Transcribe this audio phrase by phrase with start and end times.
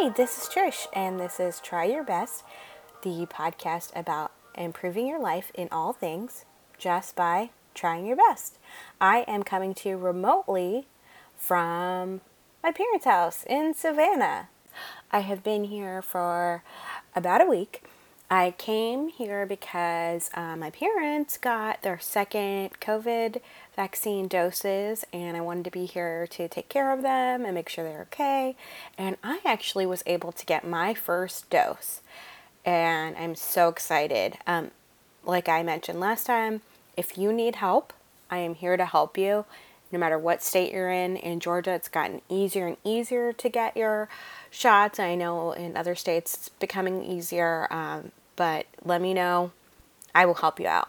[0.00, 2.44] Hi, this is Trish, and this is Try Your Best,
[3.02, 6.44] the podcast about improving your life in all things
[6.78, 8.58] just by trying your best.
[9.00, 10.86] I am coming to you remotely
[11.36, 12.20] from
[12.62, 14.50] my parents' house in Savannah.
[15.10, 16.62] I have been here for
[17.16, 17.82] about a week.
[18.30, 23.40] I came here because uh, my parents got their second COVID
[23.78, 27.68] vaccine doses, and I wanted to be here to take care of them and make
[27.68, 28.56] sure they're okay.
[28.98, 32.00] And I actually was able to get my first dose,
[32.64, 34.36] and I'm so excited.
[34.48, 34.72] Um,
[35.24, 36.62] like I mentioned last time,
[36.96, 37.92] if you need help,
[38.28, 39.44] I am here to help you.
[39.92, 43.76] No matter what state you're in, in Georgia, it's gotten easier and easier to get
[43.76, 44.08] your
[44.50, 44.98] shots.
[44.98, 49.52] I know in other states it's becoming easier, um, but let me know.
[50.16, 50.88] I will help you out.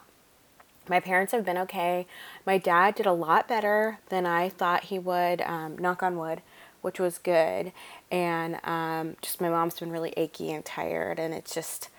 [0.90, 2.08] My parents have been okay.
[2.46, 6.42] My dad did a lot better than I thought he would, um, knock on wood,
[6.82, 7.72] which was good.
[8.12, 11.90] And um, just my mom's been really achy and tired, and it's just,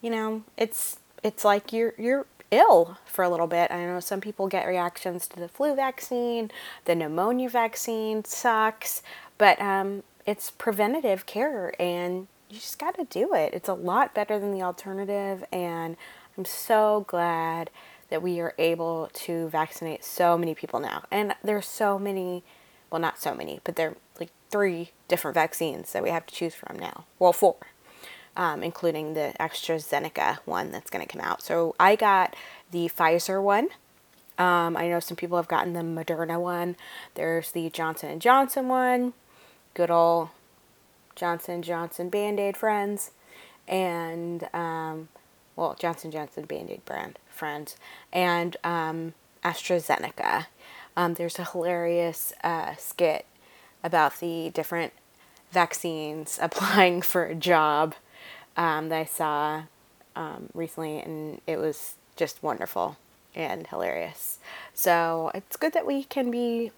[0.00, 3.70] you know, it's it's like you're you're ill for a little bit.
[3.70, 6.50] I know some people get reactions to the flu vaccine,
[6.84, 9.02] the pneumonia vaccine sucks,
[9.38, 13.52] but um, it's preventative care and you just got to do it.
[13.54, 15.96] It's a lot better than the alternative, and
[16.38, 17.70] I'm so glad
[18.10, 21.04] that we are able to vaccinate so many people now.
[21.10, 22.44] And there's so many,
[22.90, 26.34] well, not so many, but there are like three different vaccines that we have to
[26.34, 27.04] choose from now.
[27.18, 27.56] Well, four
[28.36, 31.42] um, including the AstraZeneca one that's going to come out.
[31.42, 32.34] So I got
[32.70, 33.68] the Pfizer one.
[34.36, 36.76] Um, I know some people have gotten the Moderna one.
[37.14, 39.12] There's the Johnson and Johnson one.
[39.74, 40.30] Good old
[41.14, 43.12] Johnson Johnson Band-Aid friends,
[43.68, 45.08] and um,
[45.54, 47.18] well Johnson Johnson Band-Aid brand
[48.12, 49.14] and um,
[49.44, 50.46] AstraZeneca.
[50.96, 53.26] Um, there's a hilarious uh, skit
[53.82, 54.92] about the different
[55.50, 57.94] vaccines applying for a job
[58.56, 59.62] um, that I saw
[60.16, 62.96] um, recently, and it was just wonderful
[63.34, 64.38] and hilarious.
[64.72, 66.70] So it's good that we can be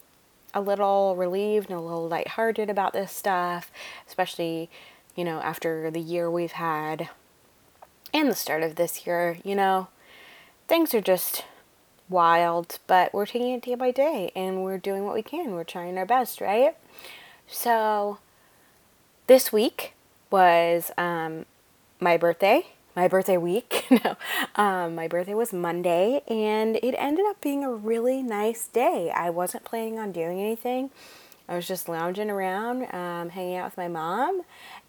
[0.55, 3.71] a little relieved and a little lighthearted about this stuff,
[4.09, 4.71] especially,
[5.15, 7.11] you know, after the year we've had
[8.15, 9.37] and the start of this year.
[9.44, 9.88] You know,
[10.69, 11.44] things are just
[12.09, 15.53] wild, but we're taking it day by day and we're doing what we can.
[15.53, 16.77] We're trying our best, right?
[17.47, 18.19] So
[19.26, 19.94] this week
[20.31, 21.47] was um,
[22.00, 23.87] my birthday, my birthday week.
[23.91, 24.16] no,
[24.56, 29.10] um, my birthday was Monday, and it ended up being a really nice day.
[29.15, 30.91] I wasn't planning on doing anything.
[31.49, 34.43] I was just lounging around, um, hanging out with my mom,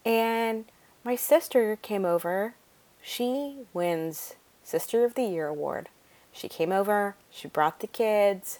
[0.03, 0.65] and
[1.03, 2.55] my sister came over.
[3.01, 4.33] She wins
[4.67, 5.87] Sister of the Year award.
[6.33, 7.15] She came over.
[7.31, 8.59] She brought the kids.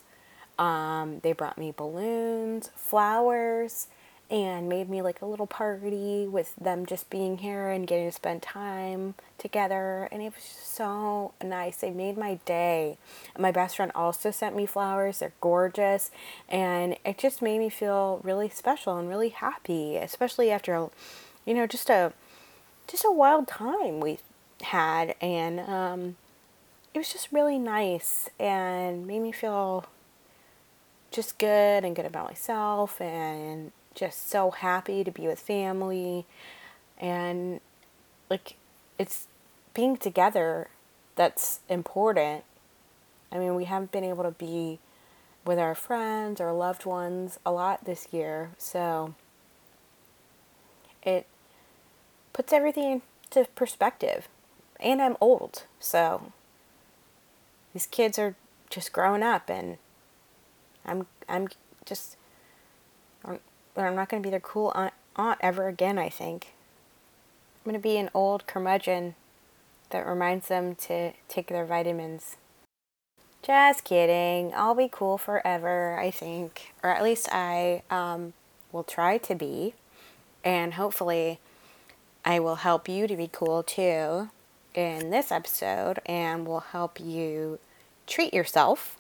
[0.58, 3.88] Um, they brought me balloons, flowers,
[4.30, 8.12] and made me like a little party with them just being here and getting to
[8.14, 12.98] spend time together and it was so nice they made my day
[13.40, 16.12] my best friend also sent me flowers they're gorgeous
[16.50, 20.90] and it just made me feel really special and really happy especially after
[21.46, 22.12] you know just a
[22.86, 24.18] just a wild time we
[24.62, 26.16] had and um,
[26.94, 29.86] it was just really nice and made me feel
[31.12, 36.26] just good and good about myself and just so happy to be with family
[37.00, 37.60] and
[38.30, 38.56] like
[38.98, 39.28] it's
[39.74, 40.68] being together
[41.18, 42.44] that's important.
[43.32, 44.80] I mean, we haven't been able to be
[45.46, 49.16] with our friends or loved ones a lot this year, so
[51.04, 51.26] it
[52.32, 54.30] puts everything into perspective.
[54.80, 56.32] And I'm old, so
[57.74, 58.36] these kids are
[58.70, 59.78] just growing up and
[60.86, 61.48] I'm I'm
[61.86, 62.18] just
[63.78, 66.48] but I'm not going to be their cool aunt, aunt ever again, I think.
[67.64, 69.14] I'm going to be an old curmudgeon
[69.92, 72.38] that reminds them to take their vitamins.
[73.44, 74.52] Just kidding.
[74.56, 76.74] I'll be cool forever, I think.
[76.82, 78.34] Or at least I um,
[78.72, 79.76] will try to be.
[80.44, 81.40] And hopefully,
[82.26, 84.30] I will help you to be cool too
[84.78, 87.58] in this episode and will help you
[88.06, 88.96] treat yourself.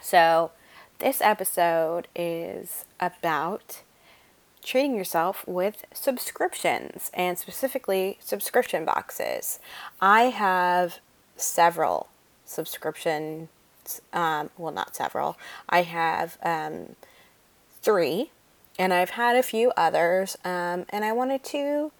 [0.00, 0.52] So,
[1.00, 3.82] this episode is about
[4.62, 9.58] treating yourself with subscriptions and specifically subscription boxes.
[10.00, 11.00] I have
[11.36, 12.06] several
[12.44, 13.48] subscriptions,
[14.12, 15.36] um, well, not several,
[15.68, 16.94] I have um,
[17.80, 18.30] three,
[18.78, 21.90] and I've had a few others, um, and I wanted to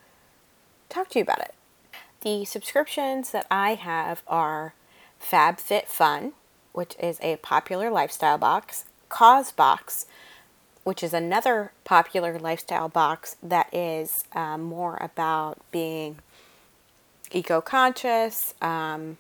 [0.89, 1.55] talk to you about it.
[2.23, 4.75] The subscriptions that I have are
[5.21, 6.33] FabFitFun,
[6.73, 10.07] which is a popular lifestyle box, CauseBox,
[10.85, 16.19] which is another popular lifestyle box that is um, more about being
[17.33, 19.19] eco conscious, um,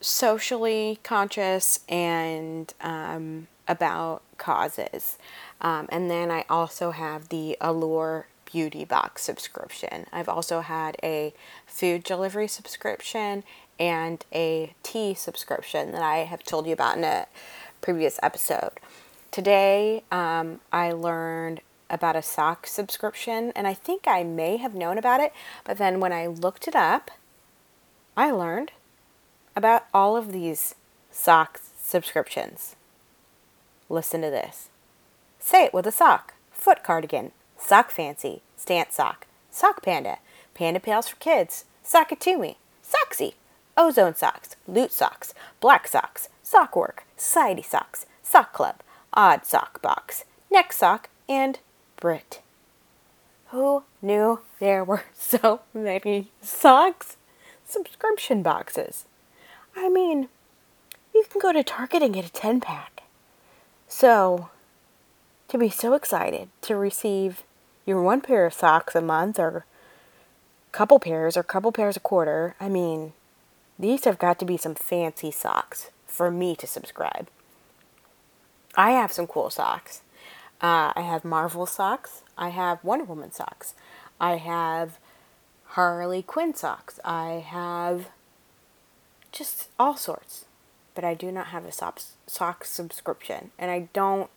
[0.00, 5.18] socially conscious, and um, about causes.
[5.60, 10.06] Um, and then I also have the Allure Beauty Box subscription.
[10.10, 11.34] I've also had a
[11.66, 13.44] food delivery subscription
[13.78, 17.26] and a tea subscription that I have told you about in a
[17.80, 18.72] previous episode.
[19.30, 21.60] Today, um, I learned
[21.90, 25.32] about a sock subscription, and I think I may have known about it,
[25.64, 27.10] but then when I looked it up,
[28.16, 28.72] I learned
[29.54, 30.74] about all of these
[31.10, 32.76] sock subscriptions.
[33.88, 34.70] Listen to this.
[35.38, 36.34] Say it with a sock.
[36.50, 40.18] Foot cardigan, sock fancy, stance sock, sock panda,
[40.54, 43.34] panda pals for kids, sockatumi, socksy,
[43.76, 48.76] ozone socks, loot socks, black socks, sock work, society socks, sock club,
[49.12, 51.58] odd sock box, neck sock, and
[52.00, 52.40] Brit.
[53.48, 57.16] Who knew there were so many socks?
[57.66, 59.04] Subscription boxes.
[59.76, 60.28] I mean,
[61.14, 63.02] you can go to Target and get a 10 pack.
[63.86, 64.48] So,
[65.48, 67.42] to be so excited to receive
[67.88, 69.64] your one pair of socks a month or
[70.72, 73.14] couple pairs or couple pairs a quarter, I mean,
[73.78, 77.28] these have got to be some fancy socks for me to subscribe.
[78.76, 80.02] I have some cool socks.
[80.60, 82.22] Uh, I have Marvel socks.
[82.36, 83.74] I have Wonder Woman socks.
[84.20, 84.98] I have
[85.68, 87.00] Harley Quinn socks.
[87.06, 88.10] I have
[89.32, 90.44] just all sorts.
[90.94, 94.28] But I do not have a sock, sock subscription, and I don't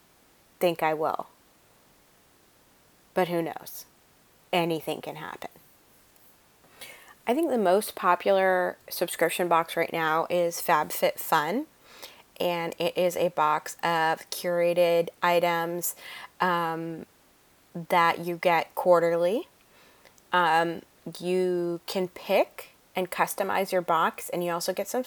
[0.59, 1.27] think I will.
[3.13, 3.85] But who knows?
[4.53, 5.49] Anything can happen.
[7.27, 11.65] I think the most popular subscription box right now is FabFitFun
[12.41, 15.95] and it is a box of curated items
[16.41, 17.05] um,
[17.89, 19.47] that you get quarterly.
[20.33, 20.81] Um,
[21.19, 25.03] you can pick and customize your box, and you also get some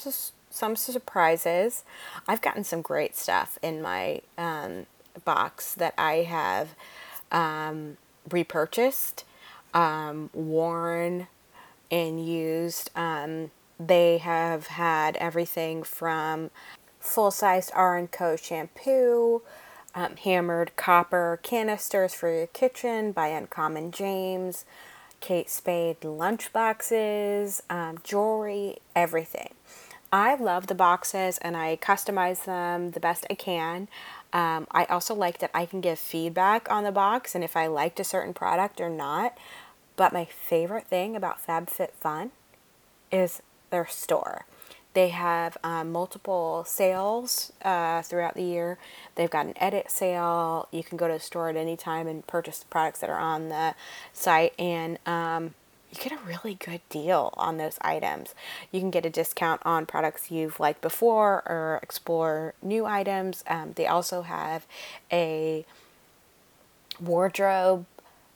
[0.49, 1.83] some surprises.
[2.29, 4.87] I've gotten some great stuff in my um,
[5.25, 6.69] box that I have
[7.35, 7.99] um,
[8.31, 9.25] repurchased,
[9.75, 11.27] um, worn,
[11.91, 12.91] and used.
[12.97, 16.51] Um, they have had everything from
[17.01, 19.43] full sized R & Co shampoo,
[19.95, 24.65] um, hammered copper canisters for your kitchen by Uncommon James,
[25.21, 29.55] Kate Spade lunchboxes, um, jewelry, everything.
[30.13, 33.89] I love the boxes and I customize them the best I can.
[34.35, 37.69] Um, I also like that I can give feedback on the box and if I
[37.69, 39.39] liked a certain product or not.
[39.97, 42.31] But my favorite thing about FabFitFun
[43.13, 43.41] is
[43.71, 44.45] their store.
[44.93, 48.79] They have um, multiple sales uh, throughout the year.
[49.15, 50.69] They've got an edit sale.
[50.71, 53.19] You can go to the store at any time and purchase the products that are
[53.19, 53.75] on the
[54.13, 55.55] site, and um,
[55.95, 58.35] you get a really good deal on those items.
[58.73, 63.45] You can get a discount on products you've liked before or explore new items.
[63.47, 64.67] Um, they also have
[65.13, 65.65] a
[67.01, 67.87] wardrobe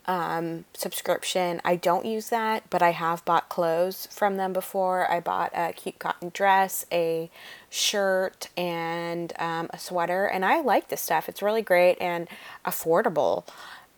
[0.07, 1.61] um, subscription.
[1.65, 5.11] I don't use that, but I have bought clothes from them before.
[5.11, 7.31] I bought a cute cotton dress, a
[7.69, 11.29] shirt, and um, a sweater, and I like this stuff.
[11.29, 12.27] It's really great and
[12.65, 13.47] affordable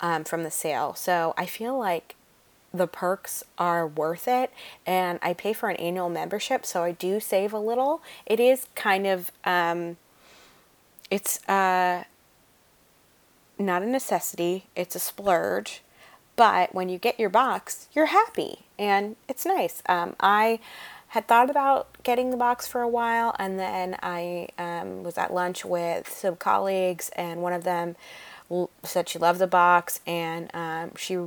[0.01, 0.95] um, from the sale.
[0.95, 2.17] So I feel like
[2.73, 4.53] the perks are worth it,
[4.87, 8.03] and I pay for an annual membership, so I do save a little.
[8.27, 9.97] It is kind of um,
[11.11, 12.05] it's uh,
[13.59, 15.83] not a necessity; it's a splurge
[16.41, 19.83] but when you get your box, you're happy and it's nice.
[19.85, 20.59] Um, I
[21.09, 25.35] had thought about getting the box for a while, and then I um, was at
[25.35, 27.95] lunch with some colleagues, and one of them
[28.85, 31.19] said she loved the box, and um, she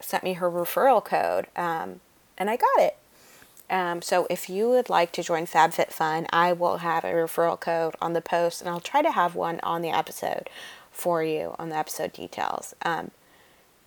[0.00, 2.00] sent me her referral code, um,
[2.38, 2.96] and I got it.
[3.68, 7.96] Um, so if you would like to join FabFitFun, I will have a referral code
[8.00, 10.48] on the post, and I'll try to have one on the episode
[10.92, 12.74] for you on the episode details.
[12.82, 13.10] Um,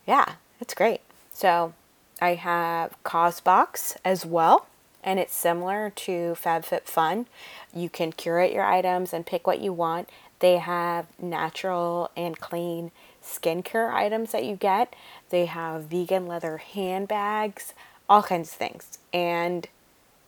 [0.05, 1.01] yeah, it's great.
[1.31, 1.73] So
[2.21, 4.67] I have CauseBox as well,
[5.03, 7.25] and it's similar to FabFitFun.
[7.73, 10.09] You can curate your items and pick what you want.
[10.39, 12.91] They have natural and clean
[13.23, 14.95] skincare items that you get.
[15.29, 17.73] They have vegan leather handbags,
[18.07, 18.97] all kinds of things.
[19.13, 19.67] And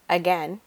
[0.09, 0.61] again,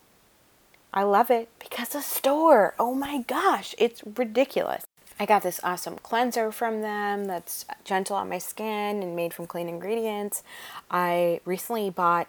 [0.93, 4.85] I love it because the store, oh my gosh, it's ridiculous.
[5.19, 9.47] I got this awesome cleanser from them that's gentle on my skin and made from
[9.47, 10.43] clean ingredients.
[10.91, 12.29] I recently bought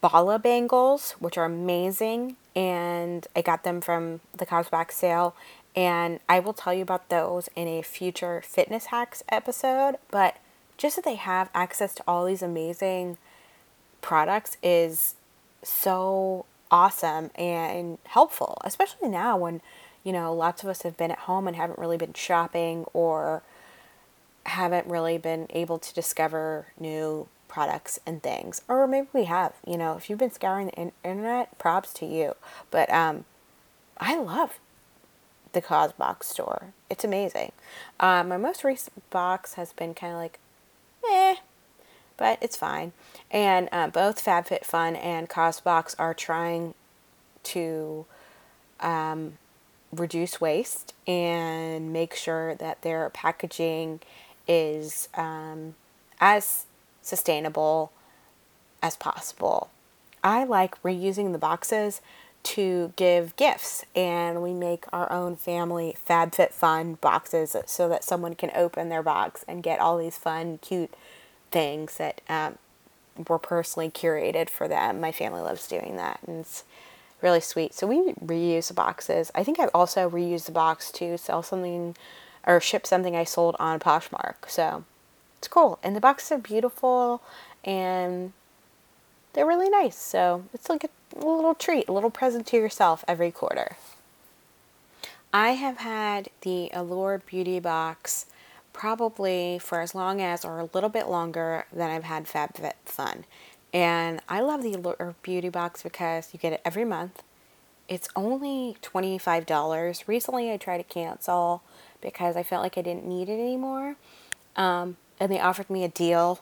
[0.00, 5.34] Bala bangles, which are amazing, and I got them from the CauseBox sale.
[5.76, 9.96] And I will tell you about those in a future fitness hacks episode.
[10.10, 10.38] But
[10.78, 13.18] just that they have access to all these amazing
[14.00, 15.14] products is
[15.62, 19.60] so awesome and helpful, especially now when,
[20.02, 23.42] you know, lots of us have been at home and haven't really been shopping or
[24.46, 28.62] haven't really been able to discover new products and things.
[28.68, 32.34] Or maybe we have, you know, if you've been scouring the internet, props to you.
[32.70, 33.24] But um,
[33.98, 34.58] I love
[35.56, 36.74] the Causebox store.
[36.90, 37.50] It's amazing.
[37.98, 40.38] Uh, my most recent box has been kind of like,
[41.10, 41.36] eh,
[42.18, 42.92] but it's fine.
[43.30, 46.74] And uh, both FabFitFun and Causebox are trying
[47.44, 48.04] to
[48.80, 49.38] um,
[49.90, 54.00] reduce waste and make sure that their packaging
[54.46, 55.74] is um,
[56.20, 56.66] as
[57.00, 57.92] sustainable
[58.82, 59.70] as possible.
[60.22, 62.02] I like reusing the boxes
[62.46, 68.52] to give gifts, and we make our own family FabFitFun boxes so that someone can
[68.54, 70.94] open their box and get all these fun, cute
[71.50, 72.58] things that um,
[73.28, 75.00] were personally curated for them.
[75.00, 76.62] My family loves doing that, and it's
[77.20, 77.74] really sweet.
[77.74, 79.32] So we reuse the boxes.
[79.34, 81.96] I think I've also reused the box to sell something
[82.46, 84.48] or ship something I sold on Poshmark.
[84.48, 84.84] So
[85.38, 87.22] it's cool, and the boxes are beautiful
[87.64, 88.32] and
[89.32, 89.96] they're really nice.
[89.96, 93.76] So it's like a a little treat, a little present to yourself every quarter.
[95.32, 98.26] I have had the Allure Beauty Box
[98.72, 103.24] probably for as long as or a little bit longer than I've had FabFitFun.
[103.72, 107.22] And I love the Allure Beauty Box because you get it every month.
[107.88, 110.06] It's only $25.
[110.06, 111.62] Recently I tried to cancel
[112.00, 113.96] because I felt like I didn't need it anymore.
[114.56, 116.40] Um, and they offered me a deal.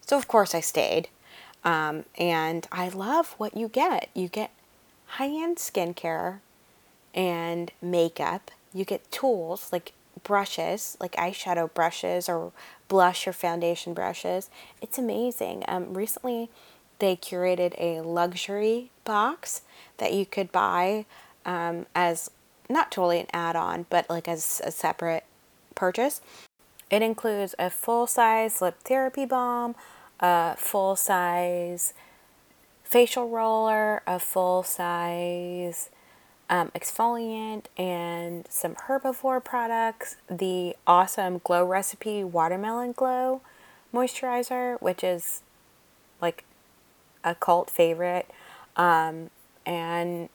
[0.00, 1.08] So of course I stayed.
[1.64, 4.08] Um, and I love what you get.
[4.14, 4.50] You get
[5.06, 6.40] high end skincare
[7.14, 8.50] and makeup.
[8.72, 9.92] You get tools like
[10.24, 12.52] brushes, like eyeshadow brushes or
[12.88, 14.50] blush or foundation brushes.
[14.80, 15.64] It's amazing.
[15.68, 16.50] Um, recently,
[16.98, 19.62] they curated a luxury box
[19.98, 21.06] that you could buy
[21.46, 22.30] um, as
[22.68, 25.24] not totally an add on, but like as a separate
[25.74, 26.20] purchase.
[26.90, 29.74] It includes a full size lip therapy balm,
[30.20, 31.94] a full size
[32.84, 35.90] facial roller, a full size
[36.48, 40.16] um, exfoliant, and some herbivore products.
[40.28, 43.42] The awesome Glow Recipe Watermelon Glow
[43.92, 45.42] Moisturizer, which is
[46.20, 46.44] like
[47.22, 48.30] a cult favorite,
[48.76, 49.30] um,
[49.66, 50.30] and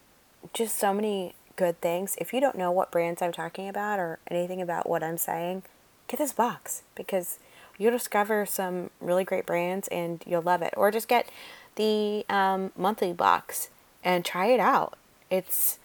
[0.52, 2.16] just so many good things.
[2.20, 5.62] If you don't know what brands I'm talking about or anything about what I'm saying,
[6.08, 7.38] get this box because
[7.78, 10.74] you'll discover some really great brands and you'll love it.
[10.76, 11.28] Or just get
[11.76, 13.68] the um, monthly box
[14.02, 14.96] and try it out.
[15.30, 15.78] It's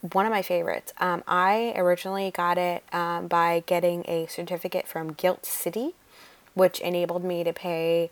[0.00, 0.92] one of my favorites.
[0.98, 5.94] Um, I originally got it um, by getting a certificate from Gilt City,
[6.54, 8.10] which enabled me to pay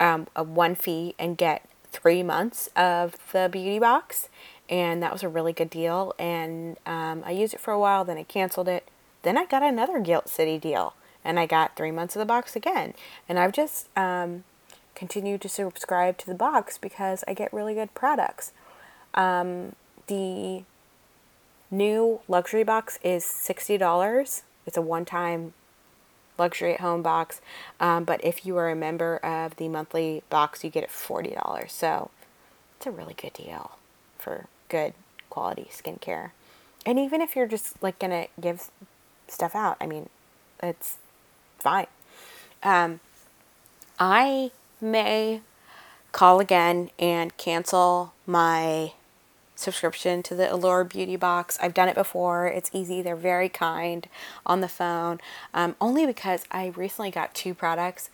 [0.00, 4.28] um, a one fee and get three months of the beauty box.
[4.68, 6.14] And that was a really good deal.
[6.18, 8.86] And um, I used it for a while, then I canceled it.
[9.22, 10.94] Then I got another Gilt City deal
[11.24, 12.94] and I got three months of the box again.
[13.28, 14.44] And I've just um,
[14.94, 18.52] continued to subscribe to the box because I get really good products.
[19.14, 19.74] Um,
[20.06, 20.64] the
[21.70, 24.42] new luxury box is $60.
[24.66, 25.54] It's a one time
[26.38, 27.40] luxury at home box.
[27.80, 31.70] Um, but if you are a member of the monthly box, you get it $40.
[31.70, 32.10] So
[32.76, 33.72] it's a really good deal
[34.18, 34.94] for good
[35.30, 36.30] quality skincare.
[36.86, 38.70] And even if you're just like to give
[39.26, 40.08] stuff out, I mean,
[40.62, 40.96] it's
[41.58, 41.86] fine.
[42.62, 43.00] Um,
[43.98, 44.50] I
[44.80, 45.42] may
[46.12, 48.92] call again and cancel my
[49.54, 51.58] subscription to the Allure Beauty Box.
[51.60, 52.46] I've done it before.
[52.46, 53.02] It's easy.
[53.02, 54.08] They're very kind
[54.46, 55.20] on the phone.
[55.52, 58.10] Um, only because I recently got two products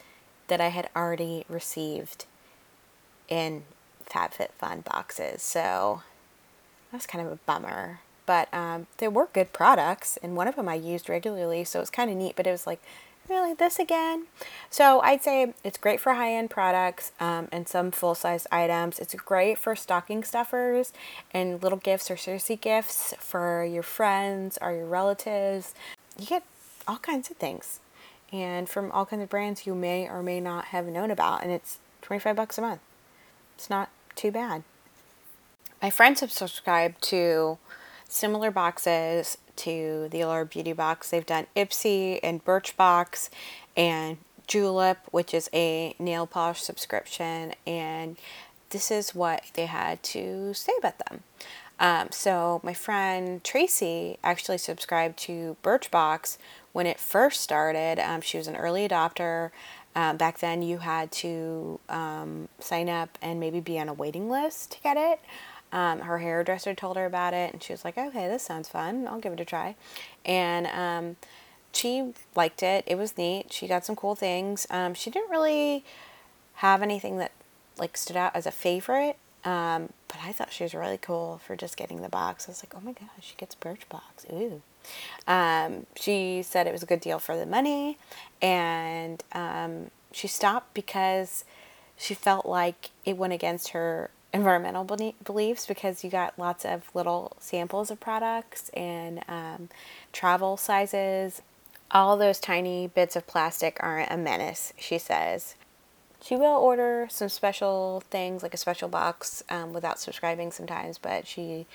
[0.48, 2.24] that I had already received
[3.28, 3.64] in
[4.06, 5.42] FabFitFun boxes.
[5.42, 6.02] So
[6.90, 8.00] that's kind of a bummer.
[8.26, 11.82] But um, they were good products, and one of them I used regularly, so it
[11.82, 12.36] was kind of neat.
[12.36, 12.80] But it was like
[13.28, 14.26] really this again.
[14.70, 18.98] So i'd say it's great for high-end products um, and some full-size items.
[18.98, 20.92] It's great for stocking stuffers
[21.32, 25.74] and little gifts or seriously gifts for your friends or your relatives.
[26.18, 26.44] You get
[26.86, 27.80] all kinds of things
[28.32, 31.50] and from all kinds of brands you may or may not have known about and
[31.50, 32.80] it's 25 bucks a month.
[33.56, 34.62] It's not too bad.
[35.80, 37.58] My friends have subscribed to
[38.08, 41.10] similar boxes to the Allure Beauty Box.
[41.10, 43.30] They've done Ipsy and Birchbox
[43.76, 48.16] and Julep, which is a nail polish subscription, and
[48.70, 51.22] this is what they had to say about them.
[51.80, 56.38] Um, so my friend Tracy actually subscribed to Birchbox
[56.72, 57.98] when it first started.
[57.98, 59.50] Um, she was an early adopter.
[59.96, 64.28] Um, back then, you had to um, sign up and maybe be on a waiting
[64.28, 65.20] list to get it.
[65.74, 69.08] Um, her hairdresser told her about it, and she was like, "Okay, this sounds fun.
[69.08, 69.74] I'll give it a try."
[70.24, 71.16] And um,
[71.72, 72.84] she liked it.
[72.86, 73.52] It was neat.
[73.52, 74.68] She got some cool things.
[74.70, 75.84] Um, she didn't really
[76.54, 77.32] have anything that
[77.76, 79.16] like stood out as a favorite.
[79.44, 82.48] Um, but I thought she was really cool for just getting the box.
[82.48, 84.32] I was like, oh my gosh, she gets Birchbox.
[84.32, 84.62] Ooh.
[85.26, 87.98] Um, she said it was a good deal for the money,
[88.40, 91.44] and um, she stopped because
[91.96, 94.84] she felt like it went against her environmental
[95.22, 99.68] beliefs because you got lots of little samples of products and um,
[100.12, 101.40] travel sizes.
[101.92, 105.54] All those tiny bits of plastic aren't a menace, she says.
[106.20, 111.26] She will order some special things, like a special box, um, without subscribing sometimes, but
[111.26, 111.66] she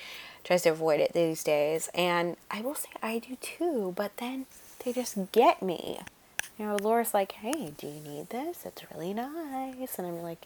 [0.43, 1.89] tries to avoid it these days.
[1.95, 4.47] And I will say I do too, but then
[4.83, 5.99] they just get me.
[6.57, 8.65] You know, Laura's like, hey, do you need this?
[8.65, 9.97] It's really nice.
[9.97, 10.45] And I'm like,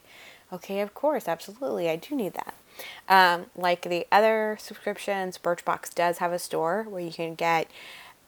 [0.52, 2.54] okay, of course, absolutely, I do need that.
[3.08, 7.70] Um, like the other subscriptions, Birchbox does have a store where you can get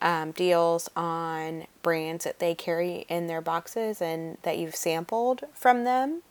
[0.01, 5.83] um, deals on brands that they carry in their boxes and that you've sampled from
[5.83, 6.21] them.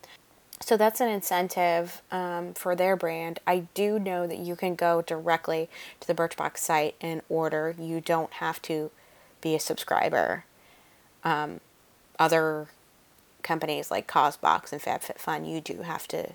[0.61, 3.40] So that's an incentive um, for their brand.
[3.47, 5.69] I do know that you can go directly
[6.00, 7.75] to the Birchbox site and order.
[7.78, 8.90] You don't have to
[9.43, 10.45] be a subscriber.
[11.25, 11.61] Um,
[12.19, 12.69] other
[13.47, 16.33] companies like Causebox and FabFitFun, you do have to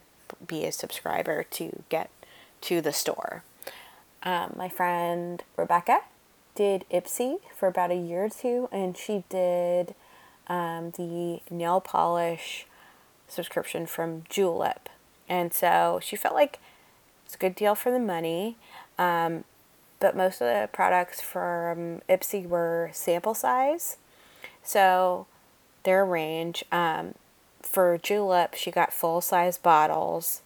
[0.48, 2.10] be a subscriber to get
[2.62, 3.44] to the store.
[4.24, 6.00] Um, my friend Rebecca
[6.56, 9.94] did Ipsy for about a year or two, and she did
[10.48, 12.65] um, the nail polish
[13.27, 14.89] subscription from Julep.
[15.27, 16.60] And so she felt like
[17.25, 18.57] it's a good deal for the money.
[18.98, 19.44] Um,
[20.00, 23.98] but most of the products from Ipsy were sample size.
[24.64, 25.27] So
[25.83, 26.63] their range.
[26.72, 27.15] Um,
[27.61, 30.41] for Julep, she got full size bottles.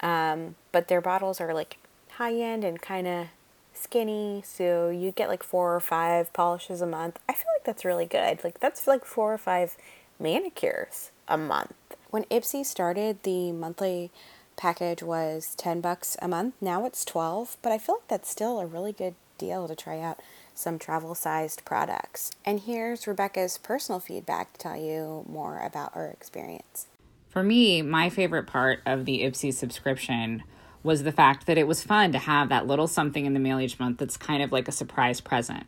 [0.00, 1.78] Um, but their bottles are like
[2.12, 3.26] high end and kind of
[3.72, 4.42] skinny.
[4.44, 7.18] So you get like four or five polishes a month.
[7.28, 8.42] I feel like that's really good.
[8.44, 9.76] Like that's like four or five
[10.18, 11.74] manicures a month.
[12.10, 14.10] When Ipsy started, the monthly
[14.56, 16.54] package was 10 bucks a month.
[16.60, 20.00] Now it's 12, but I feel like that's still a really good deal to try
[20.00, 20.20] out
[20.54, 22.30] some travel sized products.
[22.44, 26.86] And here's Rebecca's personal feedback to tell you more about her experience.
[27.28, 30.42] For me, my favorite part of the Ipsy subscription
[30.82, 33.58] was the fact that it was fun to have that little something in the mail
[33.58, 35.66] each month that's kind of like a surprise present.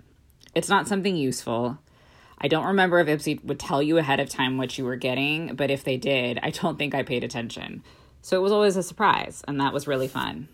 [0.55, 1.79] It's not something useful,
[2.39, 5.55] I don't remember if Ipsy would tell you ahead of time what you were getting,
[5.57, 7.83] but if they did, I don't think I paid attention.
[8.21, 10.49] So it was always a surprise, and that was really fun.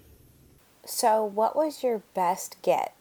[0.84, 2.94] So, what was your best get?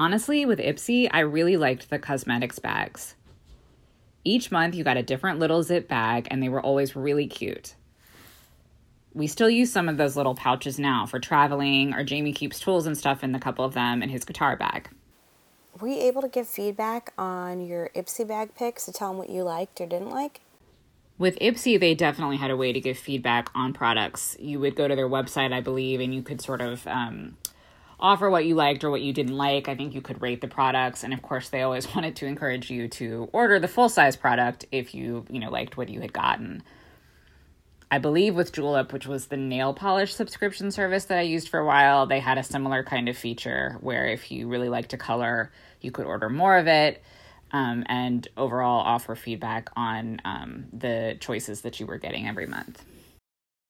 [0.00, 3.14] Honestly, with Ipsy, I really liked the cosmetics bags.
[4.24, 7.76] Each month, you got a different little zip bag, and they were always really cute.
[9.14, 12.86] We still use some of those little pouches now for traveling, or Jamie keeps tools
[12.86, 14.88] and stuff in a couple of them in his guitar bag
[15.80, 19.30] were you able to give feedback on your Ipsy bag picks to tell them what
[19.30, 20.40] you liked or didn't like?
[21.18, 24.36] With Ipsy, they definitely had a way to give feedback on products.
[24.40, 27.36] You would go to their website, I believe, and you could sort of um,
[28.00, 29.68] offer what you liked or what you didn't like.
[29.68, 32.70] I think you could rate the products, and of course, they always wanted to encourage
[32.70, 36.12] you to order the full size product if you you know liked what you had
[36.12, 36.62] gotten.
[37.92, 41.58] I believe with Julep, which was the nail polish subscription service that I used for
[41.58, 44.96] a while, they had a similar kind of feature where if you really liked a
[44.96, 47.02] color, you could order more of it
[47.52, 52.84] um, and overall offer feedback on um, the choices that you were getting every month.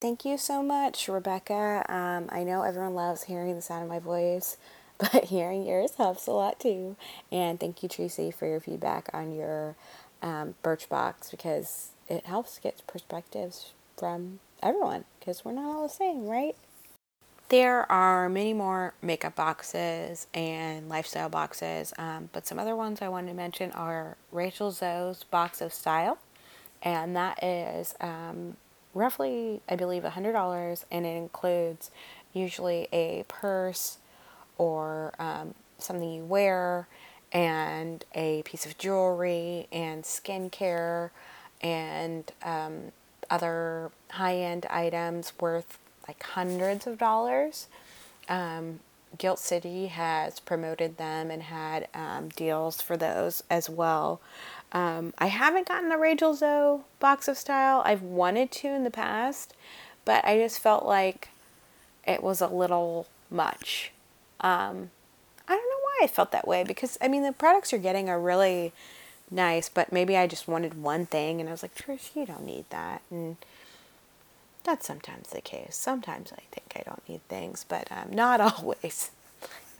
[0.00, 1.84] Thank you so much, Rebecca.
[1.86, 4.56] Um, I know everyone loves hearing the sound of my voice,
[4.98, 6.96] but hearing yours helps a lot too.
[7.30, 9.76] And thank you, Tracy, for your feedback on your
[10.22, 16.26] um, Birchbox because it helps get perspectives from everyone because we're not all the same,
[16.26, 16.56] right?
[17.50, 23.08] There are many more makeup boxes and lifestyle boxes, um, but some other ones I
[23.08, 26.18] wanted to mention are Rachel Zoe's Box of Style,
[26.80, 28.56] and that is um,
[28.94, 31.90] roughly, I believe, $100, and it includes
[32.32, 33.98] usually a purse
[34.58, 36.88] or um, something you wear
[37.32, 41.10] and a piece of jewelry and skincare
[41.62, 42.92] and um,
[43.30, 47.68] other high end items worth like hundreds of dollars.
[48.28, 48.80] Um,
[49.18, 54.20] Gilt City has promoted them and had um, deals for those as well.
[54.72, 57.82] Um, I haven't gotten a Rachel Zoe box of style.
[57.84, 59.54] I've wanted to in the past,
[60.04, 61.30] but I just felt like
[62.06, 63.92] it was a little much.
[64.40, 64.90] Um,
[65.48, 68.08] I don't know why I felt that way because I mean the products you're getting
[68.08, 68.72] are really
[69.30, 72.46] nice, but maybe I just wanted one thing and I was like, Trish, you don't
[72.46, 73.02] need that.
[73.10, 73.36] And
[74.62, 75.76] that's sometimes the case.
[75.76, 79.10] Sometimes I think I don't need things, but um, not always,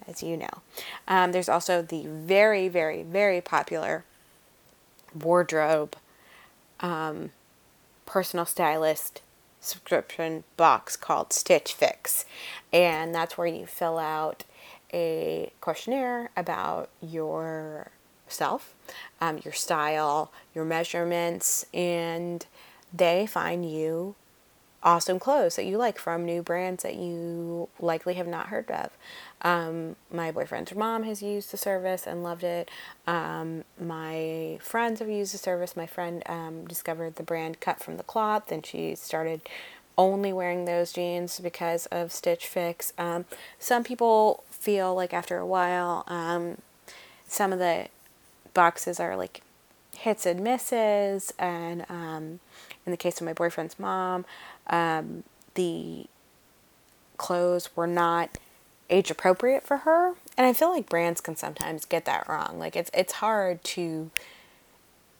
[0.07, 0.61] as you know.
[1.07, 4.03] Um, there's also the very, very, very popular
[5.13, 5.95] wardrobe
[6.79, 7.31] um,
[8.05, 9.21] personal stylist
[9.59, 12.25] subscription box called Stitch Fix.
[12.73, 14.43] And that's where you fill out
[14.93, 18.73] a questionnaire about yourself,
[19.21, 22.45] um, your style, your measurements, and
[22.93, 24.15] they find you
[24.83, 28.89] awesome clothes that you like from new brands that you likely have not heard of.
[29.43, 32.69] Um, my boyfriend's mom has used the service and loved it.
[33.07, 35.75] Um, my friends have used the service.
[35.75, 39.41] My friend um, discovered the brand Kut from the Kloth and she started
[39.97, 42.93] only wearing those jeans because of Stitch Fix.
[42.97, 43.25] Um,
[43.59, 46.57] some people feel like after a while, um,
[47.27, 47.87] some of the
[48.53, 49.41] boxes are like
[49.97, 52.39] hits and misses, and um,
[52.85, 54.25] in the case of my boyfriend's mom,
[55.53, 56.05] the
[57.17, 58.37] clothes were not
[58.91, 60.13] age appropriate for her.
[60.37, 62.59] And I feel like brands can sometimes get that wrong.
[62.59, 64.11] Like it's it's hard to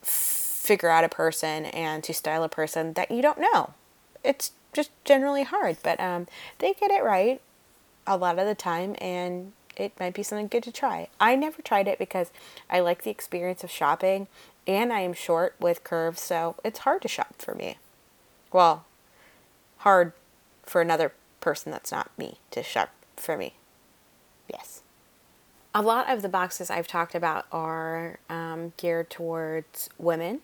[0.02, 3.74] figure out a person and to style a person that you don't know.
[4.24, 6.28] It's just generally hard, but um,
[6.60, 7.42] they get it right
[8.08, 11.08] a lot of the time, and it might be something good to try.
[11.20, 12.32] I never tried it because
[12.70, 14.28] I like the experience of shopping,
[14.68, 17.78] and I am short with curves, so it's hard to shop for me.
[18.52, 18.86] Well,
[19.80, 20.14] hard
[20.64, 23.56] for another person that's not me to shop for me.
[24.52, 24.82] Yes.
[25.74, 30.42] A lot of the boxes I've talked about are um, geared towards women.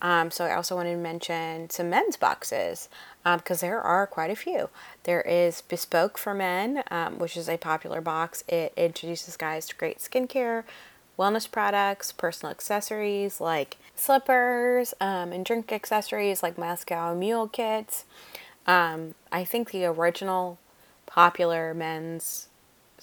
[0.00, 2.88] Um, so I also wanted to mention some men's boxes
[3.24, 4.68] because um, there are quite a few.
[5.04, 8.44] There is Bespoke for Men, um, which is a popular box.
[8.46, 10.64] It introduces guys to great skincare,
[11.18, 18.04] wellness products, personal accessories like slippers, um, and drink accessories like Moscow Mule kits.
[18.66, 20.58] Um, I think the original
[21.06, 22.47] popular men's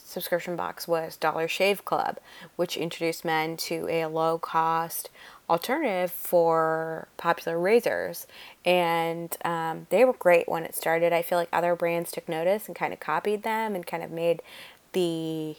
[0.06, 2.18] subscription box was Dollar Shave Club,
[2.56, 5.10] which introduced men to a low cost
[5.50, 8.28] alternative for popular razors.
[8.64, 11.12] And um, they were great when it started.
[11.12, 14.12] I feel like other brands took notice and kind of copied them and kind of
[14.12, 14.42] made
[14.94, 15.58] the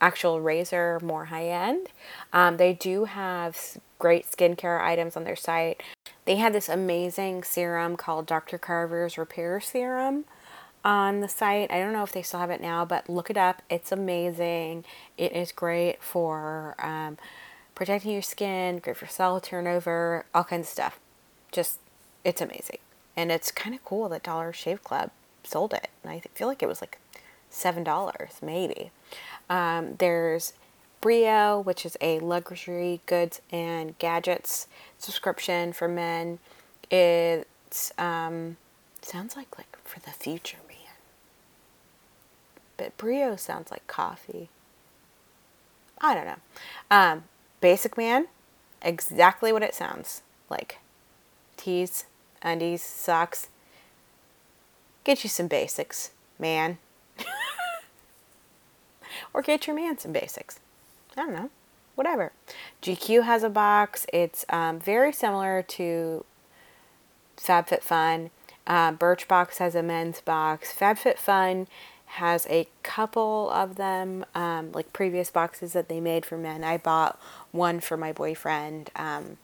[0.00, 1.88] actual razor more high end.
[2.32, 5.80] Um, they do have great skincare items on their site.
[6.24, 8.58] They had this amazing serum called Dr.
[8.58, 10.24] Carver's Repair Serum
[10.84, 11.70] on the site.
[11.70, 13.62] I don't know if they still have it now, but look it up.
[13.70, 14.84] It's amazing.
[15.16, 17.18] It is great for um,
[17.74, 21.00] protecting your skin, great for cell turnover, all kinds of stuff.
[21.50, 21.78] Just,
[22.24, 22.78] it's amazing.
[23.16, 25.10] And it's kind of cool that Dollar Shave Club
[25.44, 25.88] sold it.
[26.02, 26.98] And I feel like it was like
[27.52, 28.90] $7, maybe.
[29.50, 30.54] Um, there's
[31.02, 34.68] Breo, which is a luxury goods and gadgets
[34.98, 36.38] subscription for men.
[36.90, 37.46] It
[37.98, 38.56] um,
[39.02, 40.58] sounds like like for the future
[42.82, 44.48] but Breo sounds like coffee.
[46.00, 46.38] I don't know.
[46.90, 47.24] Um,
[47.60, 48.26] Basic Man,
[48.82, 50.78] exactly what it sounds like.
[51.56, 52.06] Tees,
[52.42, 53.48] undies, socks.
[55.04, 56.78] Get you some basics, man.
[59.34, 60.58] or get your man some basics.
[61.16, 61.50] I don't know,
[61.94, 62.32] whatever.
[62.82, 64.06] GQ has a box.
[64.12, 66.24] It's um, very similar to
[67.36, 68.30] FabFitFun.
[68.66, 70.74] Uh, Birchbox has a men's box.
[70.76, 71.68] FabFitFun
[72.16, 76.62] has a couple of them, um, like previous boxes that they made for men.
[76.62, 77.18] I bought
[77.52, 78.90] one for my boyfriend.
[78.94, 79.38] Um,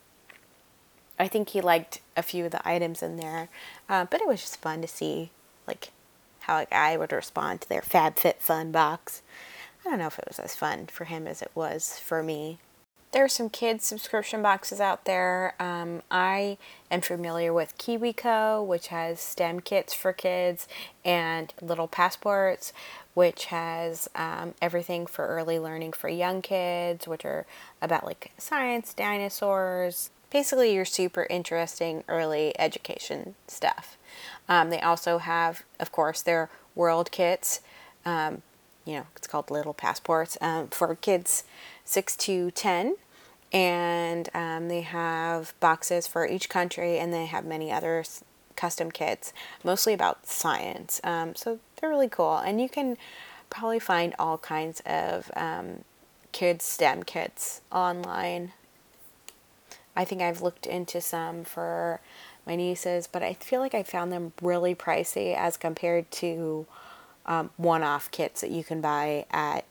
[1.18, 3.48] I think he liked a few of the items in there,
[3.88, 5.31] uh, but it was just fun to see,
[5.66, 5.92] like,
[6.40, 9.22] how a guy would respond to their FabFitFun box.
[9.85, 12.59] I don't know if it was as fun for him as it was for me.
[13.11, 15.55] There are some kids subscription boxes out there.
[15.59, 16.59] Um, I
[16.90, 20.68] am familiar with KiwiCo, which has STEM kits for kids,
[21.07, 22.75] and Little Passports,
[23.14, 27.47] which has um, everything for early learning for young kids, which are
[27.81, 33.97] about like science, dinosaurs, basically your super interesting early education stuff.
[34.51, 37.61] Um, they also have, of course, their world kits.
[38.05, 38.42] Um,
[38.85, 41.44] you know, it's called Little Passports um, for kids
[41.88, 42.96] 6 to 10.
[43.51, 48.05] And um, they have boxes for each country, and they have many other
[48.57, 49.33] custom kits,
[49.64, 51.01] mostly about science.
[51.03, 52.37] Um, so they're really cool.
[52.37, 52.98] And you can
[53.48, 55.85] probably find all kinds of um,
[56.33, 58.53] kids' STEM kits online.
[59.96, 62.01] I think I've looked into some for
[62.46, 66.66] my nieces, but I feel like I found them really pricey as compared to
[67.24, 69.64] um, one off kits that you can buy at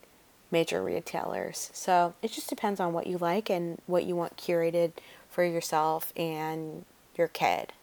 [0.52, 1.70] major retailers.
[1.74, 4.94] So it just depends on what you like and what you want curated
[5.30, 6.86] for yourself and
[7.18, 7.74] your kid.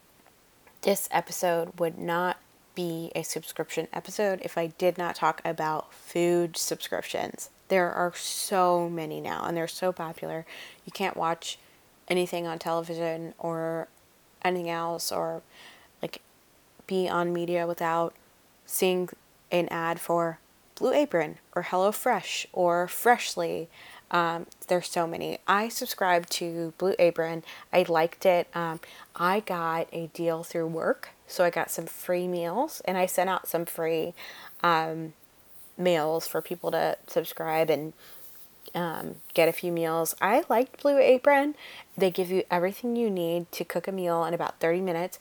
[0.82, 2.38] This episode would not
[2.74, 7.50] be a subscription episode if I did not talk about food subscriptions.
[7.68, 10.44] There are so many now and they're so popular.
[10.84, 11.58] You can't watch
[12.08, 13.88] anything on television or
[14.42, 15.42] anything else or
[16.02, 16.20] like
[16.86, 18.14] be on media without
[18.66, 19.08] seeing
[19.50, 20.38] an ad for
[20.74, 23.68] Blue Apron or HelloFresh or Freshly.
[24.10, 25.38] Um, there's so many.
[25.46, 27.42] I subscribed to Blue Apron.
[27.72, 28.48] I liked it.
[28.54, 28.80] Um,
[29.16, 33.30] I got a deal through work, so I got some free meals, and I sent
[33.30, 34.14] out some free
[34.62, 35.14] um,
[35.76, 37.92] meals for people to subscribe and
[38.74, 40.14] um, get a few meals.
[40.20, 41.54] I liked Blue Apron.
[41.96, 45.18] They give you everything you need to cook a meal in about 30 minutes.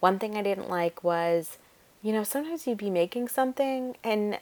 [0.00, 1.58] One thing I didn't like was,
[2.02, 4.38] you know, sometimes you'd be making something and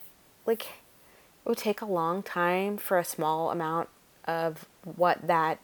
[0.46, 3.88] like it would take a long time for a small amount
[4.24, 5.58] of what that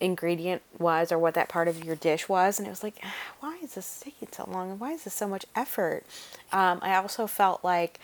[0.00, 3.02] ingredient was or what that part of your dish was and it was like
[3.40, 4.72] why is this taking so long?
[4.72, 6.04] And why is this so much effort?
[6.52, 7.98] Um, i also felt like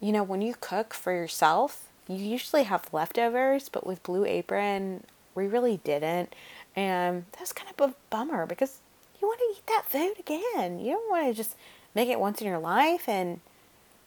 [0.00, 5.04] you know when you cook for yourself you usually have leftovers but with blue apron
[5.34, 6.34] we really didn't
[6.74, 8.78] and that was kind of a bummer because
[9.22, 10.80] you want to eat that food again.
[10.80, 11.54] You don't want to just
[11.94, 13.40] make it once in your life and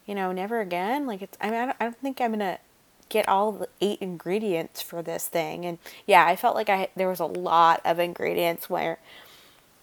[0.05, 1.07] you know, never again.
[1.07, 2.59] Like it's, I mean, I don't, I don't think I'm gonna
[3.09, 5.65] get all the eight ingredients for this thing.
[5.65, 8.99] And yeah, I felt like I there was a lot of ingredients where,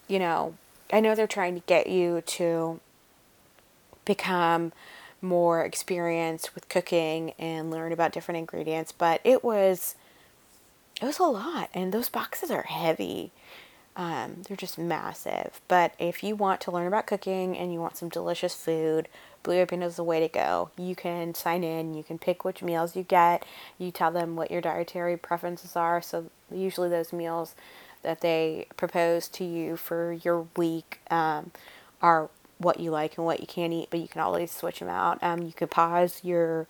[0.08, 0.54] you know,
[0.92, 2.80] I know they're trying to get you to
[4.04, 4.72] become
[5.20, 9.94] more experienced with cooking and learn about different ingredients, but it was
[11.00, 13.30] it was a lot and those boxes are heavy.
[13.94, 15.60] Um, they're just massive.
[15.68, 19.08] But if you want to learn about cooking and you want some delicious food,
[19.42, 20.70] Blue Apron is the way to go.
[20.78, 23.44] You can sign in, you can pick which meals you get,
[23.78, 26.00] you tell them what your dietary preferences are.
[26.00, 27.54] So, usually, those meals
[28.02, 31.50] that they propose to you for your week um,
[32.00, 34.88] are what you like and what you can't eat, but you can always switch them
[34.88, 35.18] out.
[35.22, 36.66] Um, you could pause your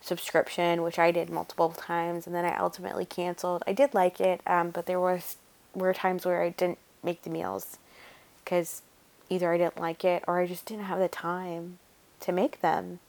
[0.00, 3.62] subscription, which I did multiple times, and then I ultimately canceled.
[3.66, 5.36] I did like it, um, but there was
[5.74, 7.78] were times where I didn't make the meals
[8.44, 8.82] because
[9.28, 11.78] either I didn't like it or I just didn't have the time
[12.20, 13.00] to make them.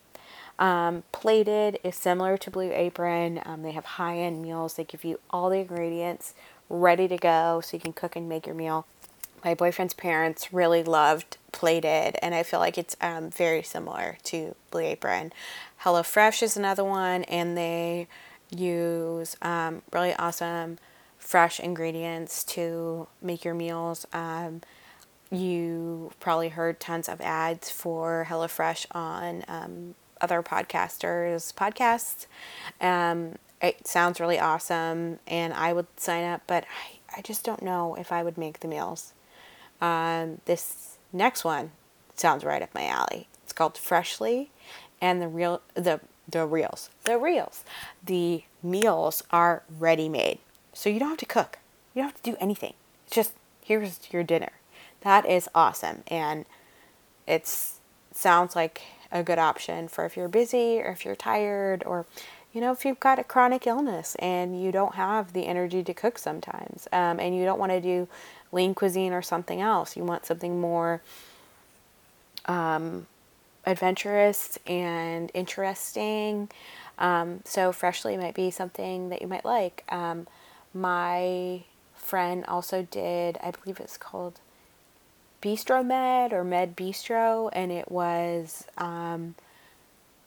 [0.58, 3.42] Um, plated is similar to Blue Apron.
[3.46, 4.76] Um, they have high end meals.
[4.76, 6.34] They give you all the ingredients
[6.70, 8.86] ready to go so you can cook and make your meal.
[9.44, 14.56] My boyfriend's parents really loved Plated, and I feel like it's um, very similar to
[14.72, 15.32] Blue Apron.
[15.84, 18.08] HelloFresh is another one, and they
[18.54, 20.80] use um, really awesome
[21.26, 24.06] fresh ingredients to make your meals.
[24.14, 24.62] Um,
[25.32, 32.28] you probably heard tons of ads for HelloFresh on um, other podcasters' podcasts.
[32.80, 37.64] Um, it sounds really awesome, and I would sign up, but I, I just don't
[37.64, 39.14] know if I would make the meals.
[39.82, 41.72] Um, this next one
[42.16, 43.28] sounds right up my alley.
[43.44, 44.52] It's called Freshly,
[45.02, 47.64] and the real the the reels the reels
[48.04, 50.40] the meals are ready made,
[50.76, 51.58] so you don't have to cook.
[51.94, 52.74] You don't have to do anything.
[53.08, 53.34] It's just
[53.64, 54.52] here's your dinner.
[55.02, 56.04] That is awesome.
[56.08, 56.46] And
[57.26, 57.48] it
[58.14, 62.06] sounds like a good option for if you're busy or if you're tired or,
[62.54, 65.94] you know, if you've got a chronic illness and you don't have the energy to
[65.94, 68.08] cook sometimes um, and you don't want to do
[68.52, 69.96] lean cuisine or something else.
[69.96, 71.02] You want something more
[72.46, 73.08] um,
[73.66, 76.50] adventurous and interesting.
[76.98, 79.84] Um, so, freshly might be something that you might like.
[79.90, 80.28] Um,
[80.76, 81.64] my
[81.96, 84.40] friend also did, I believe it's called
[85.42, 89.36] Bistro Med or Med Bistro, and it was um,